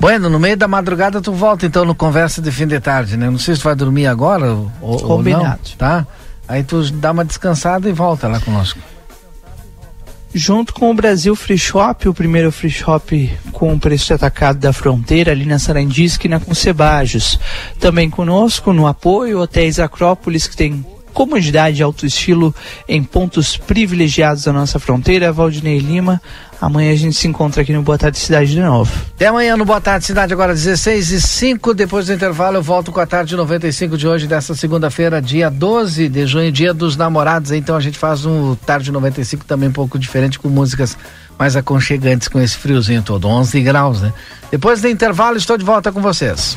[0.00, 3.30] Bueno, no meio da madrugada tu volta então no Conversa de Fim de Tarde, né?
[3.30, 5.44] Não sei se tu vai dormir agora ou, Combinado.
[5.44, 6.06] ou não, tá?
[6.46, 8.78] Aí tu dá uma descansada e volta lá conosco.
[10.34, 15.30] Junto com o Brasil Free Shop, o primeiro free shop com preço atacado da fronteira,
[15.30, 17.38] ali na Sarandi, esquina com Cebajos.
[17.78, 22.54] Também conosco no apoio, Hotéis Acrópolis, que tem comodidade e alto estilo
[22.88, 25.32] em pontos privilegiados da nossa fronteira.
[25.32, 26.20] Valdinei Lima,
[26.60, 28.92] amanhã a gente se encontra aqui no Boa Tarde Cidade de novo.
[29.14, 31.74] Até amanhã no Boa Tarde Cidade, agora 16 e 5.
[31.74, 36.08] Depois do intervalo, eu volto com a tarde 95 de hoje, dessa segunda-feira, dia 12
[36.08, 37.52] de junho, dia dos namorados.
[37.52, 40.96] Então a gente faz um Tarde 95 também um pouco diferente, com músicas
[41.38, 44.12] mais aconchegantes com esse friozinho todo, 11 graus, né?
[44.50, 46.56] Depois do intervalo, estou de volta com vocês.